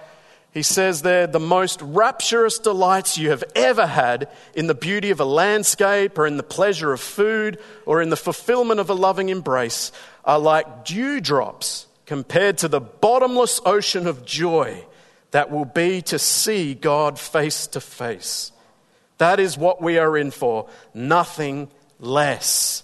He 0.58 0.63
says 0.63 1.04
there, 1.04 1.28
the 1.28 1.39
most 1.39 1.84
rapturous 1.84 2.58
delights 2.58 3.15
you 3.15 3.30
have 3.30 3.43
ever 3.56 3.86
had 3.86 4.28
in 4.56 4.65
the 4.65 4.74
beauty 4.74 5.12
of 5.12 5.20
a 5.20 5.24
landscape 5.24 6.17
or 6.17 6.26
in 6.26 6.38
the 6.38 6.41
pleasure 6.41 6.91
of 6.91 7.00
food 7.00 7.60
or 7.86 8.02
in 8.02 8.10
the 8.10 8.17
fulfillment 8.17 8.80
of 8.80 8.89
a 8.89 8.96
loving 8.96 9.30
embrace 9.30 9.91
are 10.26 10.39
like 10.39 10.84
dewdrops 10.84 11.86
compared 12.08 12.58
to 12.58 12.67
the 12.67 12.80
bottomless 12.82 13.62
ocean 13.67 14.08
of 14.08 14.26
joy 14.26 14.84
that 15.30 15.52
will 15.52 15.63
be 15.63 16.02
to 16.02 16.17
see 16.17 16.74
God 16.74 17.20
face 17.20 17.67
to 17.67 17.80
face. 17.80 18.52
That 19.20 19.39
is 19.39 19.60
what 19.60 19.80
we 19.80 20.00
are 20.00 20.17
in 20.17 20.32
for, 20.32 20.67
nothing 20.91 21.70
less. 22.00 22.82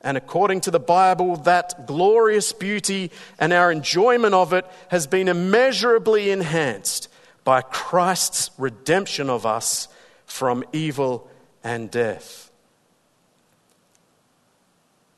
And 0.00 0.16
according 0.16 0.62
to 0.62 0.70
the 0.70 0.80
Bible, 0.80 1.36
that 1.36 1.86
glorious 1.86 2.54
beauty 2.54 3.10
and 3.38 3.52
our 3.52 3.70
enjoyment 3.70 4.32
of 4.32 4.54
it 4.54 4.64
has 4.88 5.06
been 5.06 5.28
immeasurably 5.28 6.30
enhanced 6.30 7.08
by 7.44 7.62
Christ's 7.62 8.50
redemption 8.58 9.30
of 9.30 9.46
us 9.46 9.88
from 10.26 10.64
evil 10.72 11.28
and 11.64 11.90
death. 11.90 12.50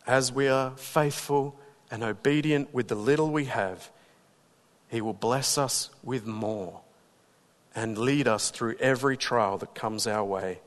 As 0.07 0.33
we 0.33 0.49
are 0.49 0.73
faithful 0.77 1.57
and 1.91 2.03
obedient 2.03 2.73
with 2.75 2.89
the 2.89 2.95
little 2.95 3.31
we 3.31 3.47
have, 3.47 3.91
He 4.89 5.01
will 5.01 5.13
bless 5.13 5.59
us 5.59 5.91
with 6.03 6.27
more 6.27 6.81
and 7.75 7.97
lead 7.97 8.29
us 8.29 8.51
through 8.51 8.77
every 8.81 9.17
trial 9.17 9.59
that 9.59 9.75
comes 9.75 10.07
our 10.07 10.25
way. 10.25 10.61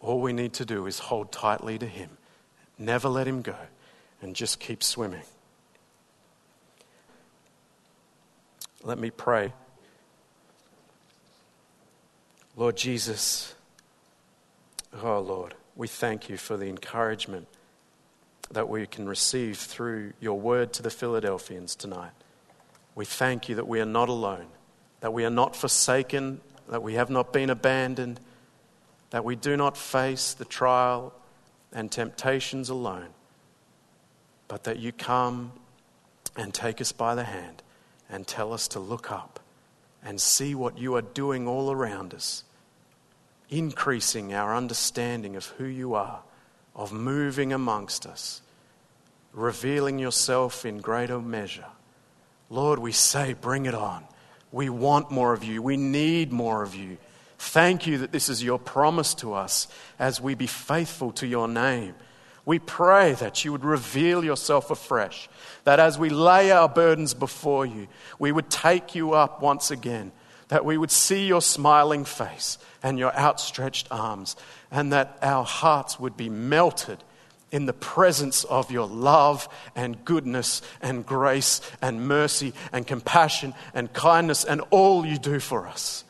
All 0.00 0.20
we 0.20 0.32
need 0.32 0.52
to 0.54 0.64
do 0.64 0.86
is 0.86 0.98
hold 0.98 1.32
tightly 1.32 1.78
to 1.78 1.86
Him 1.86 2.10
Never 2.78 3.08
let 3.08 3.26
him 3.26 3.42
go 3.42 3.56
and 4.20 4.34
just 4.34 4.58
keep 4.58 4.82
swimming. 4.82 5.22
Let 8.82 8.98
me 8.98 9.10
pray. 9.10 9.52
Lord 12.56 12.76
Jesus, 12.76 13.52
oh 15.02 15.18
Lord, 15.18 15.54
we 15.74 15.88
thank 15.88 16.28
you 16.28 16.36
for 16.36 16.56
the 16.56 16.68
encouragement 16.68 17.48
that 18.52 18.68
we 18.68 18.86
can 18.86 19.08
receive 19.08 19.58
through 19.58 20.12
your 20.20 20.38
word 20.38 20.72
to 20.74 20.82
the 20.82 20.90
Philadelphians 20.90 21.74
tonight. 21.74 22.12
We 22.94 23.06
thank 23.06 23.48
you 23.48 23.56
that 23.56 23.66
we 23.66 23.80
are 23.80 23.86
not 23.86 24.08
alone, 24.08 24.46
that 25.00 25.12
we 25.12 25.24
are 25.24 25.30
not 25.30 25.56
forsaken, 25.56 26.40
that 26.68 26.80
we 26.80 26.94
have 26.94 27.10
not 27.10 27.32
been 27.32 27.50
abandoned, 27.50 28.20
that 29.10 29.24
we 29.24 29.34
do 29.34 29.56
not 29.56 29.76
face 29.76 30.32
the 30.32 30.44
trial 30.44 31.12
and 31.72 31.90
temptations 31.90 32.68
alone, 32.68 33.08
but 34.46 34.62
that 34.62 34.78
you 34.78 34.92
come 34.92 35.50
and 36.36 36.54
take 36.54 36.80
us 36.80 36.92
by 36.92 37.16
the 37.16 37.24
hand 37.24 37.64
and 38.08 38.28
tell 38.28 38.52
us 38.52 38.68
to 38.68 38.78
look 38.78 39.10
up 39.10 39.40
and 40.04 40.20
see 40.20 40.54
what 40.54 40.78
you 40.78 40.94
are 40.94 41.02
doing 41.02 41.48
all 41.48 41.72
around 41.72 42.12
us, 42.12 42.44
increasing 43.48 44.34
our 44.34 44.54
understanding 44.54 45.34
of 45.34 45.46
who 45.46 45.64
you 45.64 45.94
are, 45.94 46.20
of 46.76 46.92
moving 46.92 47.52
amongst 47.52 48.06
us, 48.06 48.42
revealing 49.32 49.98
yourself 49.98 50.66
in 50.66 50.78
greater 50.80 51.18
measure. 51.18 51.66
Lord, 52.50 52.78
we 52.78 52.92
say, 52.92 53.32
bring 53.32 53.66
it 53.66 53.74
on. 53.74 54.04
We 54.52 54.68
want 54.68 55.10
more 55.10 55.32
of 55.32 55.42
you. 55.42 55.62
We 55.62 55.76
need 55.76 56.32
more 56.32 56.62
of 56.62 56.74
you. 56.74 56.98
Thank 57.38 57.86
you 57.86 57.98
that 57.98 58.12
this 58.12 58.28
is 58.28 58.44
your 58.44 58.58
promise 58.58 59.14
to 59.14 59.34
us 59.34 59.68
as 59.98 60.20
we 60.20 60.34
be 60.34 60.46
faithful 60.46 61.12
to 61.12 61.26
your 61.26 61.48
name. 61.48 61.94
We 62.46 62.58
pray 62.58 63.14
that 63.14 63.44
you 63.44 63.52
would 63.52 63.64
reveal 63.64 64.22
yourself 64.22 64.70
afresh, 64.70 65.28
that 65.64 65.80
as 65.80 65.98
we 65.98 66.10
lay 66.10 66.50
our 66.50 66.68
burdens 66.68 67.14
before 67.14 67.64
you, 67.64 67.88
we 68.18 68.32
would 68.32 68.50
take 68.50 68.94
you 68.94 69.14
up 69.14 69.40
once 69.40 69.70
again, 69.70 70.12
that 70.48 70.64
we 70.64 70.76
would 70.76 70.90
see 70.90 71.26
your 71.26 71.40
smiling 71.40 72.04
face 72.04 72.58
and 72.82 72.98
your 72.98 73.16
outstretched 73.16 73.88
arms, 73.90 74.36
and 74.70 74.92
that 74.92 75.18
our 75.22 75.44
hearts 75.44 75.98
would 75.98 76.16
be 76.18 76.28
melted 76.28 77.02
in 77.50 77.64
the 77.64 77.72
presence 77.72 78.44
of 78.44 78.70
your 78.70 78.86
love 78.86 79.48
and 79.74 80.04
goodness 80.04 80.60
and 80.82 81.06
grace 81.06 81.62
and 81.80 82.06
mercy 82.06 82.52
and 82.72 82.86
compassion 82.86 83.54
and 83.72 83.92
kindness 83.92 84.44
and 84.44 84.60
all 84.70 85.06
you 85.06 85.16
do 85.16 85.38
for 85.38 85.66
us. 85.66 86.04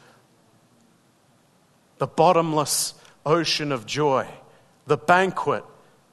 The 1.98 2.06
bottomless 2.08 2.94
ocean 3.24 3.70
of 3.70 3.86
joy, 3.86 4.26
the 4.86 4.96
banquet 4.96 5.64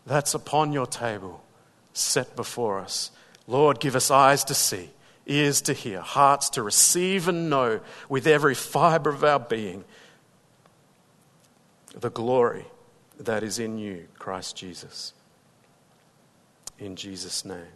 that's 0.06 0.34
upon 0.34 0.74
your 0.74 0.88
table 0.88 1.44
set 1.94 2.36
before 2.36 2.80
us. 2.80 3.12
Lord, 3.48 3.80
give 3.80 3.96
us 3.96 4.10
eyes 4.10 4.44
to 4.46 4.54
see, 4.54 4.90
ears 5.26 5.62
to 5.62 5.74
hear, 5.74 6.02
hearts 6.02 6.50
to 6.52 6.64
receive 6.64 7.28
and 7.28 7.50
know 7.50 7.82
with 8.10 8.28
every 8.28 8.56
fiber 8.56 9.10
of 9.10 9.24
our 9.24 9.40
being 9.40 9.84
the 11.94 12.10
glory 12.10 12.66
that 13.20 13.44
is 13.44 13.60
in 13.60 13.78
you, 13.78 14.08
Christ 14.18 14.56
Jesus. 14.56 15.14
in 16.82 16.96
Jesus' 16.96 17.46
name. 17.46 17.76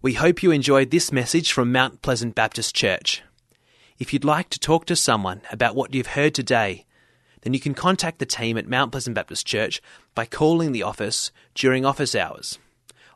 We 0.00 0.14
hope 0.14 0.42
you 0.42 0.52
enjoyed 0.52 0.90
this 0.90 1.10
message 1.10 1.52
from 1.52 1.72
Mount 1.72 2.00
Pleasant 2.00 2.36
Baptist 2.36 2.74
Church. 2.74 3.22
If 3.98 4.12
you'd 4.12 4.24
like 4.24 4.48
to 4.50 4.60
talk 4.60 4.86
to 4.86 4.94
someone 4.94 5.40
about 5.50 5.74
what 5.74 5.92
you've 5.92 6.08
heard 6.08 6.34
today, 6.34 6.84
then 7.42 7.54
you 7.54 7.60
can 7.60 7.74
contact 7.74 8.18
the 8.18 8.26
team 8.26 8.56
at 8.58 8.68
Mount 8.68 8.92
Pleasant 8.92 9.14
Baptist 9.14 9.46
Church 9.46 9.80
by 10.14 10.24
calling 10.24 10.72
the 10.72 10.82
office 10.82 11.30
during 11.54 11.84
office 11.84 12.14
hours 12.14 12.58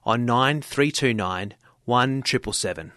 on 0.04 0.24
9329 0.24 1.54
1777. 1.84 2.92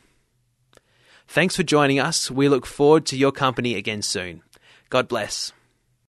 Thanks 1.28 1.56
for 1.56 1.64
joining 1.64 2.00
us. 2.00 2.30
We 2.30 2.48
look 2.48 2.66
forward 2.66 3.06
to 3.08 3.18
your 3.18 3.32
company 3.32 3.76
again 3.76 4.02
soon. 4.02 4.44
God 4.90 5.08
bless. 5.08 5.52